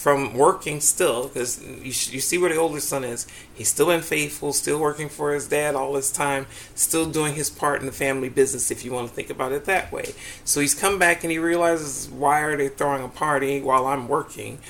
from 0.07 0.35
working 0.35 0.79
still, 0.79 1.27
because 1.27 1.61
you, 1.61 1.87
you 1.87 2.21
see 2.21 2.39
where 2.39 2.49
the 2.49 2.55
older 2.55 2.79
son 2.79 3.03
is. 3.03 3.27
He's 3.57 3.67
still 3.67 3.87
been 3.87 4.03
faithful, 4.03 4.53
still 4.53 4.79
working 4.79 5.09
for 5.09 5.35
his 5.35 5.49
dad 5.49 5.75
all 5.75 5.95
this 5.95 6.13
time, 6.13 6.47
still 6.77 7.07
doing 7.07 7.35
his 7.35 7.51
part 7.51 7.81
in 7.81 7.87
the 7.87 7.93
family 7.93 8.29
business, 8.29 8.71
if 8.71 8.85
you 8.85 8.93
want 8.93 9.09
to 9.09 9.13
think 9.17 9.31
about 9.31 9.51
it 9.51 9.65
that 9.65 9.91
way. 9.91 10.15
So 10.45 10.61
he's 10.61 10.77
come 10.77 11.01
back 11.01 11.25
and 11.25 11.33
he 11.33 11.41
realizes, 11.41 12.09
why 12.09 12.43
are 12.43 12.57
they 12.57 12.69
throwing 12.69 13.03
a 13.03 13.09
party 13.09 13.61
while 13.61 13.85
I'm 13.89 14.07
working? 14.07 14.61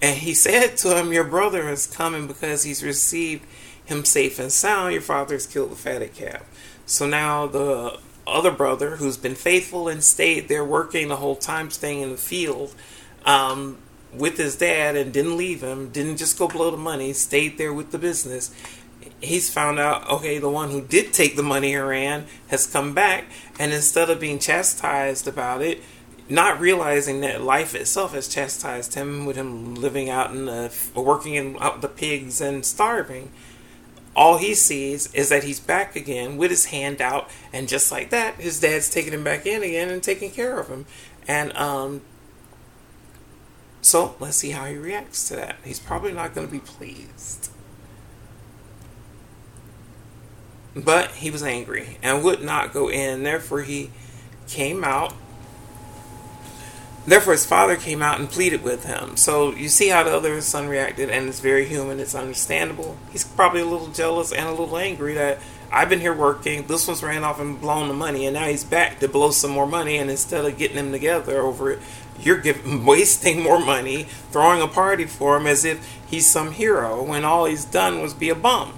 And 0.00 0.16
he 0.16 0.32
said 0.32 0.78
to 0.78 0.96
him, 0.96 1.12
Your 1.12 1.24
brother 1.24 1.68
is 1.68 1.86
coming 1.86 2.26
because 2.26 2.62
he's 2.62 2.82
received 2.82 3.44
him 3.84 4.02
safe 4.02 4.38
and 4.38 4.50
sound. 4.50 4.94
Your 4.94 5.02
father 5.02 5.34
has 5.34 5.46
killed 5.46 5.72
the 5.72 5.76
fatted 5.76 6.14
calf. 6.14 6.42
So 6.86 7.06
now 7.06 7.46
the 7.46 7.98
other 8.26 8.50
brother, 8.50 8.96
who's 8.96 9.18
been 9.18 9.34
faithful 9.34 9.88
and 9.88 10.02
stayed 10.02 10.48
there 10.48 10.64
working 10.64 11.08
the 11.08 11.16
whole 11.16 11.36
time, 11.36 11.70
staying 11.70 12.00
in 12.00 12.12
the 12.12 12.16
field 12.16 12.74
um, 13.26 13.76
with 14.18 14.36
his 14.38 14.56
dad 14.56 14.96
and 14.96 15.12
didn't 15.12 15.36
leave 15.36 15.62
him, 15.62 15.90
didn't 15.90 16.16
just 16.16 16.38
go 16.38 16.48
blow 16.48 16.70
the 16.70 16.76
money, 16.76 17.12
stayed 17.12 17.58
there 17.58 17.72
with 17.72 17.90
the 17.90 17.98
business. 17.98 18.54
He's 19.20 19.52
found 19.52 19.78
out, 19.78 20.08
okay, 20.10 20.38
the 20.38 20.50
one 20.50 20.70
who 20.70 20.82
did 20.82 21.12
take 21.12 21.36
the 21.36 21.42
money 21.42 21.74
and 21.74 21.86
ran 21.86 22.26
has 22.48 22.66
come 22.66 22.94
back, 22.94 23.24
and 23.58 23.72
instead 23.72 24.10
of 24.10 24.20
being 24.20 24.38
chastised 24.38 25.26
about 25.26 25.62
it, 25.62 25.82
not 26.28 26.60
realizing 26.60 27.20
that 27.20 27.40
life 27.40 27.74
itself 27.74 28.12
has 28.12 28.28
chastised 28.28 28.94
him 28.94 29.26
with 29.26 29.36
him 29.36 29.74
living 29.76 30.10
out 30.10 30.32
in 30.32 30.46
the 30.46 30.72
working 30.94 31.34
in 31.34 31.56
out 31.60 31.82
the 31.82 31.88
pigs 31.88 32.40
and 32.40 32.66
starving 32.66 33.30
all 34.16 34.38
he 34.38 34.54
sees 34.54 35.12
is 35.12 35.28
that 35.28 35.44
he's 35.44 35.60
back 35.60 35.94
again 35.94 36.38
with 36.38 36.50
his 36.50 36.66
hand 36.66 37.02
out. 37.02 37.28
And 37.52 37.68
just 37.68 37.92
like 37.92 38.10
that 38.10 38.36
his 38.36 38.58
dad's 38.58 38.88
taking 38.88 39.12
him 39.12 39.22
back 39.22 39.46
in 39.46 39.62
again 39.62 39.90
and 39.90 40.02
taking 40.02 40.30
care 40.30 40.58
of 40.58 40.68
him. 40.68 40.86
And 41.28 41.54
um 41.56 42.00
so 43.86 44.14
let's 44.18 44.36
see 44.36 44.50
how 44.50 44.64
he 44.64 44.76
reacts 44.76 45.28
to 45.28 45.36
that 45.36 45.56
he's 45.64 45.78
probably 45.78 46.12
not 46.12 46.34
going 46.34 46.46
to 46.46 46.52
be 46.52 46.58
pleased 46.58 47.50
but 50.74 51.10
he 51.12 51.30
was 51.30 51.42
angry 51.42 51.96
and 52.02 52.22
would 52.22 52.42
not 52.42 52.72
go 52.72 52.90
in 52.90 53.22
therefore 53.22 53.62
he 53.62 53.90
came 54.46 54.84
out 54.84 55.14
Therefore, 57.06 57.34
his 57.34 57.46
father 57.46 57.76
came 57.76 58.02
out 58.02 58.18
and 58.18 58.28
pleaded 58.28 58.64
with 58.64 58.84
him. 58.84 59.16
So 59.16 59.54
you 59.54 59.68
see 59.68 59.88
how 59.88 60.02
the 60.02 60.12
other 60.12 60.40
son 60.40 60.66
reacted, 60.66 61.08
and 61.08 61.28
it's 61.28 61.38
very 61.38 61.64
human. 61.64 62.00
It's 62.00 62.16
understandable. 62.16 62.96
He's 63.12 63.22
probably 63.22 63.60
a 63.60 63.64
little 63.64 63.88
jealous 63.88 64.32
and 64.32 64.48
a 64.48 64.50
little 64.50 64.76
angry 64.76 65.14
that 65.14 65.38
I've 65.70 65.88
been 65.88 66.00
here 66.00 66.14
working. 66.14 66.66
This 66.66 66.88
one's 66.88 67.04
ran 67.04 67.22
off 67.22 67.38
and 67.38 67.60
blown 67.60 67.86
the 67.86 67.94
money, 67.94 68.26
and 68.26 68.34
now 68.34 68.48
he's 68.48 68.64
back 68.64 68.98
to 68.98 69.08
blow 69.08 69.30
some 69.30 69.52
more 69.52 69.68
money. 69.68 69.98
And 69.98 70.10
instead 70.10 70.44
of 70.44 70.58
getting 70.58 70.76
them 70.76 70.90
together 70.90 71.40
over 71.40 71.70
it, 71.70 71.78
you're 72.20 72.38
giving, 72.38 72.84
wasting 72.86 73.42
more 73.42 73.60
money, 73.60 74.04
throwing 74.30 74.62
a 74.62 74.68
party 74.68 75.06
for 75.06 75.36
him 75.36 75.46
as 75.46 75.64
if 75.64 75.98
he's 76.06 76.26
some 76.26 76.52
hero 76.52 77.02
when 77.02 77.24
all 77.24 77.46
he's 77.46 77.64
done 77.64 78.00
was 78.00 78.14
be 78.14 78.30
a 78.30 78.34
bum. 78.34 78.74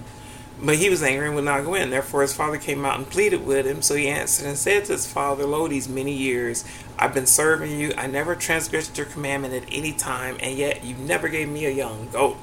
But 0.61 0.77
he 0.77 0.91
was 0.91 1.05
angry 1.05 1.27
and 1.27 1.37
would 1.37 1.45
not 1.45 1.65
go 1.65 1.75
in. 1.75 1.91
Therefore, 1.91 2.23
his 2.23 2.35
father 2.35 2.59
came 2.59 2.85
out 2.85 2.99
and 2.99 3.09
pleaded 3.09 3.47
with 3.47 3.65
him. 3.65 3.81
So 3.81 3.95
he 3.95 4.09
answered 4.09 4.47
and 4.47 4.59
said 4.59 4.87
to 4.87 4.93
his 4.93 5.07
father, 5.07 5.47
Lo, 5.47 5.69
these 5.69 5.89
many 5.89 6.13
years 6.13 6.65
I've 6.99 7.15
been 7.15 7.27
serving 7.27 7.79
you. 7.79 7.93
I 7.97 8.09
never 8.09 8.35
transgressed 8.35 8.99
your 8.99 9.07
commandment 9.07 9.55
at 9.55 9.73
any 9.73 9.93
time, 9.93 10.37
and 10.41 10.57
yet 10.57 10.83
you 10.85 10.97
never 10.97 11.29
gave 11.29 11.49
me 11.49 11.65
a 11.65 11.71
young 11.71 12.09
goat 12.11 12.37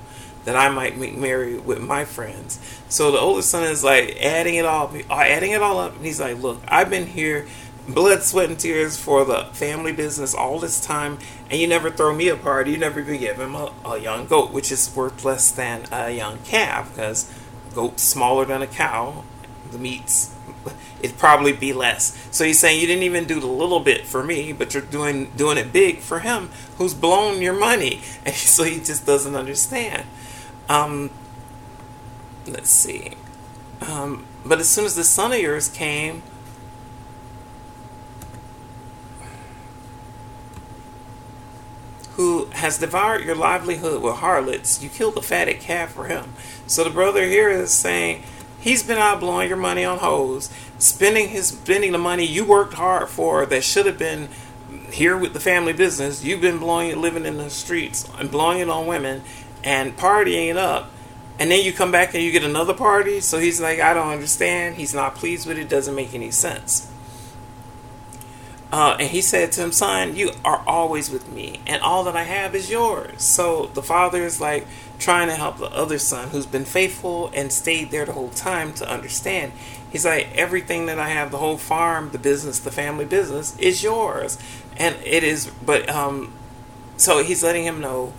that 0.45 0.55
I 0.55 0.69
might 0.69 0.97
make 0.97 1.17
merry 1.17 1.57
with 1.57 1.81
my 1.81 2.05
friends. 2.05 2.59
So 2.87 3.11
the 3.11 3.19
oldest 3.19 3.49
son 3.49 3.63
is 3.63 3.83
like 3.83 4.15
adding 4.21 4.55
it 4.55 4.65
all, 4.65 4.95
adding 5.09 5.51
it 5.51 5.61
all 5.61 5.79
up, 5.79 5.95
and 5.95 6.05
he's 6.05 6.21
like, 6.21 6.37
"Look, 6.41 6.61
I've 6.67 6.89
been 6.89 7.07
here, 7.07 7.47
blood, 7.87 8.23
sweat, 8.23 8.49
and 8.49 8.59
tears 8.59 8.97
for 8.97 9.25
the 9.25 9.45
family 9.53 9.91
business 9.91 10.33
all 10.33 10.59
this 10.59 10.79
time, 10.79 11.19
and 11.49 11.59
you 11.59 11.67
never 11.67 11.89
throw 11.89 12.13
me 12.13 12.29
a 12.29 12.35
party. 12.35 12.71
You 12.71 12.77
never 12.77 12.99
even 12.99 13.19
give 13.19 13.39
him 13.39 13.55
a, 13.55 13.71
a 13.85 13.99
young 13.99 14.27
goat, 14.27 14.51
which 14.51 14.71
is 14.71 14.93
worth 14.95 15.23
less 15.23 15.51
than 15.51 15.85
a 15.91 16.11
young 16.11 16.39
calf, 16.39 16.89
because 16.89 17.31
goat's 17.73 18.03
smaller 18.03 18.45
than 18.45 18.61
a 18.61 18.67
cow. 18.67 19.23
The 19.71 19.77
meat's 19.77 20.35
it'd 21.01 21.17
probably 21.17 21.53
be 21.53 21.73
less. 21.73 22.17
So 22.31 22.43
he's 22.43 22.59
saying 22.59 22.81
you 22.81 22.87
didn't 22.87 23.03
even 23.03 23.25
do 23.25 23.39
the 23.39 23.47
little 23.47 23.79
bit 23.79 24.05
for 24.05 24.23
me, 24.23 24.53
but 24.53 24.73
you're 24.73 24.83
doing 24.83 25.31
doing 25.35 25.57
it 25.57 25.71
big 25.71 25.99
for 25.99 26.19
him 26.19 26.49
who's 26.77 26.93
blown 26.93 27.41
your 27.41 27.53
money. 27.53 28.01
And 28.25 28.33
so 28.33 28.63
he 28.63 28.79
just 28.79 29.05
doesn't 29.05 29.35
understand. 29.35 30.03
Um, 30.67 31.11
let's 32.47 32.71
see. 32.71 33.13
Um, 33.81 34.25
but 34.43 34.59
as 34.59 34.67
soon 34.67 34.85
as 34.85 34.95
the 34.95 35.03
son 35.03 35.31
of 35.31 35.39
yours 35.39 35.69
came, 35.69 36.23
who 42.13 42.44
has 42.55 42.77
devoured 42.77 43.23
your 43.23 43.35
livelihood 43.35 44.01
with 44.01 44.15
harlots, 44.15 44.81
you 44.81 44.89
killed 44.89 45.15
the 45.15 45.21
fatted 45.21 45.59
calf 45.59 45.91
for 45.91 46.05
him. 46.05 46.33
So 46.67 46.83
the 46.83 46.89
brother 46.89 47.25
here 47.25 47.49
is 47.49 47.71
saying, 47.71 48.23
He's 48.59 48.81
been 48.81 48.97
out 48.97 49.19
blowing 49.19 49.47
your 49.47 49.57
money 49.57 49.85
on 49.85 49.99
hoes, 49.99 50.49
spending 50.79 51.29
his 51.29 51.49
spending 51.49 51.91
the 51.91 51.99
money 51.99 52.25
you 52.25 52.43
worked 52.43 52.73
hard 52.73 53.09
for 53.09 53.45
that 53.45 53.63
should 53.63 53.85
have 53.85 53.99
been 53.99 54.27
here 54.89 55.15
with 55.15 55.33
the 55.33 55.39
family 55.39 55.73
business. 55.73 56.23
You've 56.23 56.41
been 56.41 56.57
blowing 56.57 56.89
it, 56.89 56.97
living 56.97 57.25
in 57.25 57.37
the 57.37 57.51
streets 57.51 58.09
and 58.17 58.31
blowing 58.31 58.59
it 58.59 58.69
on 58.69 58.87
women 58.87 59.21
and 59.63 59.95
partying 59.95 60.49
it 60.49 60.57
up. 60.57 60.89
And 61.37 61.51
then 61.51 61.63
you 61.63 61.73
come 61.73 61.91
back 61.91 62.15
and 62.15 62.23
you 62.23 62.31
get 62.31 62.43
another 62.43 62.73
party. 62.73 63.19
So 63.19 63.37
he's 63.37 63.61
like, 63.61 63.79
I 63.79 63.93
don't 63.93 64.09
understand. 64.09 64.75
He's 64.77 64.95
not 64.95 65.13
pleased 65.13 65.47
with 65.47 65.59
it. 65.59 65.69
Doesn't 65.69 65.93
make 65.93 66.15
any 66.15 66.31
sense. 66.31 66.91
Uh, 68.75 68.97
and 68.99 69.09
he 69.09 69.21
said 69.21 69.53
to 69.53 69.61
him, 69.61 69.71
Son, 69.71 70.17
you 70.17 70.31
are 70.43 70.61
always 70.67 71.09
with 71.09 71.31
me, 71.31 71.61
and 71.65 71.81
all 71.81 72.03
that 72.03 72.13
I 72.17 72.23
have 72.23 72.53
is 72.53 72.69
yours. 72.69 73.23
So 73.23 73.67
the 73.73 73.81
father 73.81 74.21
is 74.21 74.41
like, 74.41 74.67
trying 74.99 75.29
to 75.29 75.35
help 75.35 75.59
the 75.59 75.67
other 75.67 75.97
son 75.97 76.29
who's 76.29 76.45
been 76.45 76.65
faithful 76.65 77.31
and 77.33 77.53
stayed 77.53 77.89
there 77.89 78.03
the 78.03 78.11
whole 78.11 78.31
time 78.31 78.73
to 78.73 78.89
understand. 78.89 79.53
He's 79.89 80.03
like, 80.03 80.27
everything 80.35 80.87
that 80.87 80.99
I 80.99 81.07
have, 81.07 81.31
the 81.31 81.37
whole 81.37 81.55
farm, 81.55 82.09
the 82.11 82.17
business, 82.17 82.59
the 82.59 82.69
family 82.69 83.05
business, 83.05 83.57
is 83.59 83.81
yours. 83.81 84.37
And 84.75 84.95
it 85.05 85.23
is, 85.23 85.49
but, 85.65 85.87
um, 85.87 86.33
so 86.97 87.23
he's 87.23 87.41
letting 87.43 87.63
him 87.63 87.79
know, 87.79 88.11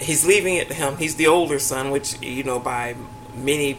he's 0.00 0.26
leaving 0.26 0.56
it 0.56 0.68
to 0.68 0.74
him. 0.74 0.96
He's 0.96 1.16
the 1.16 1.26
older 1.26 1.58
son, 1.58 1.90
which, 1.90 2.18
you 2.22 2.42
know, 2.42 2.58
by 2.58 2.96
many, 3.34 3.78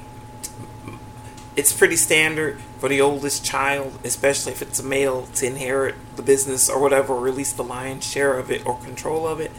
it's 1.55 1.71
pretty 1.71 1.95
standard 1.95 2.59
for 2.79 2.89
the 2.89 2.99
oldest 3.01 3.45
child, 3.45 3.97
especially 4.03 4.51
if 4.51 4.61
it's 4.61 4.79
a 4.79 4.83
male, 4.83 5.27
to 5.35 5.47
inherit 5.47 5.95
the 6.15 6.21
business 6.21 6.69
or 6.69 6.79
whatever, 6.79 7.13
or 7.13 7.27
at 7.27 7.35
least 7.35 7.57
the 7.57 7.63
lion's 7.63 8.05
share 8.05 8.37
of 8.37 8.51
it 8.51 8.65
or 8.65 8.77
control 8.79 9.27
of 9.27 9.39
it. 9.39 9.51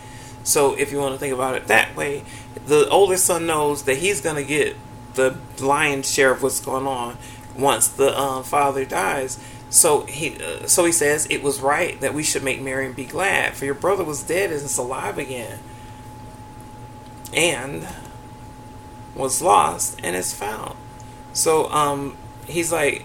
So 0.45 0.75
if 0.75 0.93
you 0.93 0.99
want 0.99 1.15
to 1.15 1.19
think 1.19 1.35
about 1.35 1.57
it 1.57 1.67
that 1.69 1.97
way, 1.97 2.25
the 2.67 2.89
older 2.89 3.17
son 3.17 3.47
knows 3.47 3.85
that 3.85 3.97
he's 3.97 4.21
going 4.21 4.37
to 4.37 4.45
get 4.45 4.77
the 5.15 5.37
lion's 5.61 6.13
share 6.13 6.31
of 6.33 6.43
what's 6.43 6.61
going 6.61 6.87
on 6.87 7.17
once 7.57 7.89
the 7.89 8.17
uh, 8.17 8.43
father 8.43 8.85
dies. 8.85 9.39
So 9.71 10.03
he, 10.03 10.37
uh, 10.41 10.67
so 10.67 10.85
he 10.85 10.93
says 10.93 11.27
it 11.31 11.43
was 11.43 11.61
right 11.61 12.01
that 12.01 12.15
we 12.15 12.23
should 12.23 12.45
make 12.45 12.61
merry 12.61 12.87
and 12.87 12.95
be 12.95 13.07
glad, 13.07 13.55
for 13.55 13.65
your 13.65 13.75
brother 13.75 14.05
was 14.05 14.23
dead 14.23 14.51
and 14.51 14.63
is 14.63 14.79
alive 14.79 15.19
again, 15.19 15.59
and 17.33 17.89
was 19.15 19.43
lost 19.43 19.99
and 20.03 20.15
is 20.15 20.35
found. 20.35 20.77
So 21.37 21.71
um, 21.71 22.17
he's 22.47 22.73
like, 22.73 23.05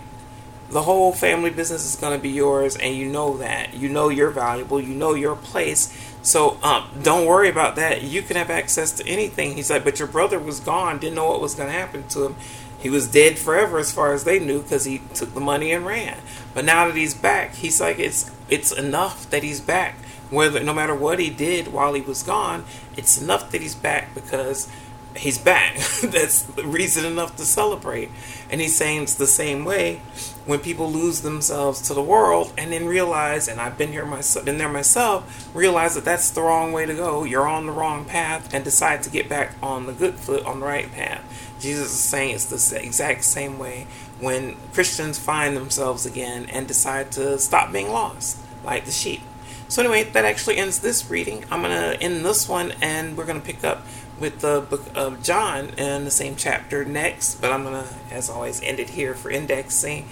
the 0.69 0.83
whole 0.83 1.11
family 1.11 1.49
business 1.49 1.85
is 1.85 1.99
going 1.99 2.17
to 2.17 2.21
be 2.21 2.29
yours, 2.29 2.77
and 2.77 2.95
you 2.95 3.07
know 3.09 3.37
that. 3.37 3.73
You 3.73 3.89
know 3.89 4.07
you're 4.07 4.31
valuable. 4.31 4.79
You 4.79 4.95
know 4.95 5.13
your 5.13 5.35
place 5.35 5.93
so 6.21 6.59
um, 6.61 6.87
don't 7.01 7.25
worry 7.25 7.49
about 7.49 7.75
that. 7.77 8.03
You 8.03 8.21
can 8.21 8.35
have 8.35 8.49
access 8.49 8.91
to 8.93 9.07
anything. 9.07 9.55
He's 9.55 9.69
like, 9.69 9.83
but 9.83 9.99
your 9.99 10.07
brother 10.07 10.39
was 10.39 10.59
gone, 10.59 10.99
didn't 10.99 11.15
know 11.15 11.29
what 11.29 11.41
was 11.41 11.55
going 11.55 11.69
to 11.69 11.73
happen 11.73 12.07
to 12.09 12.25
him. 12.25 12.35
He 12.79 12.89
was 12.89 13.07
dead 13.07 13.37
forever 13.37 13.77
as 13.77 13.91
far 13.91 14.13
as 14.13 14.23
they 14.23 14.39
knew 14.39 14.61
because 14.61 14.85
he 14.85 15.01
took 15.13 15.33
the 15.33 15.39
money 15.39 15.71
and 15.71 15.85
ran. 15.85 16.19
But 16.53 16.65
now 16.65 16.87
that 16.87 16.95
he's 16.95 17.13
back, 17.13 17.55
he's 17.55 17.79
like 17.79 17.99
it's 17.99 18.31
it's 18.49 18.71
enough 18.71 19.29
that 19.29 19.43
he's 19.43 19.61
back. 19.61 19.95
Whether 20.31 20.63
no 20.63 20.73
matter 20.73 20.95
what 20.95 21.19
he 21.19 21.29
did 21.29 21.67
while 21.67 21.93
he 21.93 22.01
was 22.01 22.23
gone, 22.23 22.65
it's 22.97 23.21
enough 23.21 23.51
that 23.51 23.61
he's 23.61 23.75
back 23.75 24.15
because 24.15 24.67
he's 25.15 25.37
back. 25.37 25.75
That's 26.03 26.47
reason 26.63 27.05
enough 27.05 27.35
to 27.37 27.45
celebrate. 27.45 28.09
And 28.49 28.61
he's 28.61 28.75
saying 28.75 29.03
it's 29.03 29.15
the 29.15 29.27
same 29.27 29.65
way 29.65 30.01
when 30.45 30.59
people 30.59 30.91
lose 30.91 31.21
themselves 31.21 31.81
to 31.87 31.93
the 31.93 32.01
world 32.01 32.53
and 32.57 32.71
then 32.71 32.85
realize, 32.85 33.47
and 33.47 33.61
I've 33.61 33.77
been 33.77 33.91
here 33.91 34.05
myself, 34.05 34.45
been 34.45 34.57
there 34.57 34.69
myself, 34.69 35.49
realize 35.53 35.95
that 35.95 36.05
that's 36.05 36.31
the 36.31 36.41
wrong 36.41 36.71
way 36.71 36.85
to 36.85 36.93
go. 36.93 37.23
You're 37.23 37.47
on 37.47 37.65
the 37.65 37.71
wrong 37.71 38.05
path, 38.05 38.53
and 38.53 38.63
decide 38.63 39.03
to 39.03 39.09
get 39.09 39.29
back 39.29 39.55
on 39.61 39.85
the 39.85 39.93
good 39.93 40.15
foot, 40.15 40.45
on 40.45 40.59
the 40.59 40.65
right 40.65 40.91
path. 40.91 41.23
Jesus 41.59 41.91
is 41.91 41.99
saying 41.99 42.35
it's 42.35 42.45
the 42.69 42.83
exact 42.83 43.23
same 43.23 43.59
way 43.59 43.85
when 44.19 44.55
Christians 44.73 45.19
find 45.19 45.55
themselves 45.55 46.05
again 46.05 46.47
and 46.49 46.67
decide 46.67 47.11
to 47.13 47.37
stop 47.37 47.71
being 47.71 47.89
lost, 47.89 48.37
like 48.63 48.85
the 48.85 48.91
sheep. 48.91 49.21
So 49.67 49.81
anyway, 49.81 50.03
that 50.03 50.25
actually 50.25 50.57
ends 50.57 50.79
this 50.79 51.09
reading. 51.09 51.45
I'm 51.49 51.61
gonna 51.61 51.95
end 52.01 52.25
this 52.25 52.49
one, 52.49 52.73
and 52.81 53.15
we're 53.15 53.25
gonna 53.25 53.39
pick 53.39 53.63
up 53.63 53.85
with 54.21 54.39
the 54.39 54.65
book 54.69 54.83
of 54.95 55.23
John 55.23 55.69
in 55.71 56.05
the 56.05 56.11
same 56.11 56.35
chapter 56.35 56.85
next, 56.85 57.41
but 57.41 57.51
I'm 57.51 57.63
going 57.63 57.83
to, 57.83 57.89
as 58.11 58.29
always, 58.29 58.61
end 58.61 58.79
it 58.79 58.91
here 58.91 59.15
for 59.15 59.31
indexing. 59.31 60.07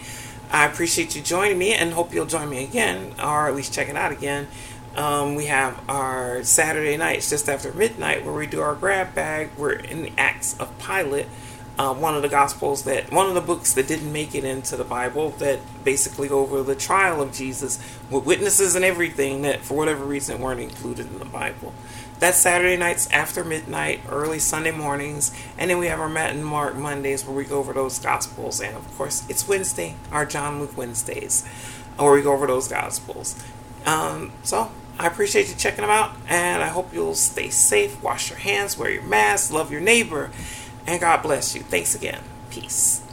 I 0.52 0.66
appreciate 0.66 1.16
you 1.16 1.22
joining 1.22 1.60
me 1.60 1.74
and 1.74 1.94
hope 1.94 2.12
you'll 2.12 2.26
join 2.26 2.50
me 2.50 2.64
again, 2.64 3.14
or 3.24 3.48
at 3.48 3.56
least 3.56 3.72
check 3.72 3.88
it 3.88 3.96
out 3.96 4.12
again. 4.12 4.48
Um, 4.96 5.36
we 5.36 5.46
have 5.46 5.80
our 5.88 6.44
Saturday 6.44 6.98
nights 6.98 7.30
just 7.30 7.48
after 7.48 7.72
midnight 7.72 8.26
where 8.26 8.34
we 8.34 8.48
do 8.48 8.60
our 8.60 8.74
grab 8.74 9.14
bag. 9.14 9.52
We're 9.56 9.74
in 9.74 10.02
the 10.02 10.12
Acts 10.18 10.60
of 10.60 10.78
Pilate 10.80 11.28
uh, 11.80 11.94
one 11.94 12.14
of 12.14 12.22
the 12.22 12.28
gospels 12.28 12.84
that 12.84 13.10
one 13.10 13.28
of 13.28 13.36
the 13.36 13.42
books 13.42 13.74
that 13.74 13.88
didn't 13.88 14.12
make 14.12 14.36
it 14.36 14.44
into 14.44 14.76
the 14.76 14.84
Bible 14.84 15.30
that 15.40 15.62
basically 15.86 16.28
go 16.28 16.40
over 16.40 16.62
the 16.62 16.76
trial 16.76 17.22
of 17.22 17.32
Jesus 17.32 17.80
with 18.12 18.26
witnesses 18.26 18.76
and 18.76 18.84
everything 18.84 19.44
that 19.44 19.62
for 19.62 19.76
whatever 19.76 20.04
reason 20.04 20.42
weren't 20.42 20.60
included 20.60 21.08
in 21.08 21.20
the 21.20 21.26
Bible. 21.26 21.74
That's 22.20 22.38
Saturday 22.38 22.78
nights 22.78 23.10
after 23.12 23.44
midnight, 23.44 24.02
early 24.10 24.40
Sunday 24.40 24.72
mornings, 24.72 25.34
and 25.58 25.70
then 25.70 25.78
we 25.78 25.88
have 25.88 26.00
our 26.00 26.10
Matt 26.10 26.32
and 26.32 26.46
Mark 26.46 26.76
Mondays 26.76 27.26
where 27.26 27.36
we 27.36 27.46
go 27.46 27.60
over 27.60 27.74
those 27.74 27.98
gospels, 27.98 28.60
and 28.60 28.76
of 28.76 28.98
course 28.98 29.24
it's 29.30 29.48
Wednesday, 29.48 29.96
our 30.12 30.26
John 30.26 30.60
Luke 30.60 30.76
Wednesdays, 30.76 31.48
where 31.98 32.14
we 32.14 32.22
go 32.22 32.34
over 32.34 32.48
those 32.48 32.68
gospels. 32.68 33.42
Um, 33.86 34.34
so 34.44 34.72
I 35.00 35.08
appreciate 35.08 35.50
you 35.50 35.56
checking 35.56 35.82
them 35.82 35.90
out, 35.90 36.12
and 36.28 36.62
I 36.62 36.68
hope 36.68 36.94
you'll 36.94 37.16
stay 37.16 37.50
safe, 37.50 38.04
wash 38.04 38.30
your 38.30 38.40
hands, 38.40 38.78
wear 38.78 38.92
your 38.92 39.04
mask, 39.04 39.54
love 39.54 39.72
your 39.72 39.82
neighbor 39.82 40.30
and 40.90 41.00
God 41.00 41.22
bless 41.22 41.56
you. 41.56 41.62
Thanks 41.62 41.94
again. 41.94 42.22
Peace. 42.50 43.04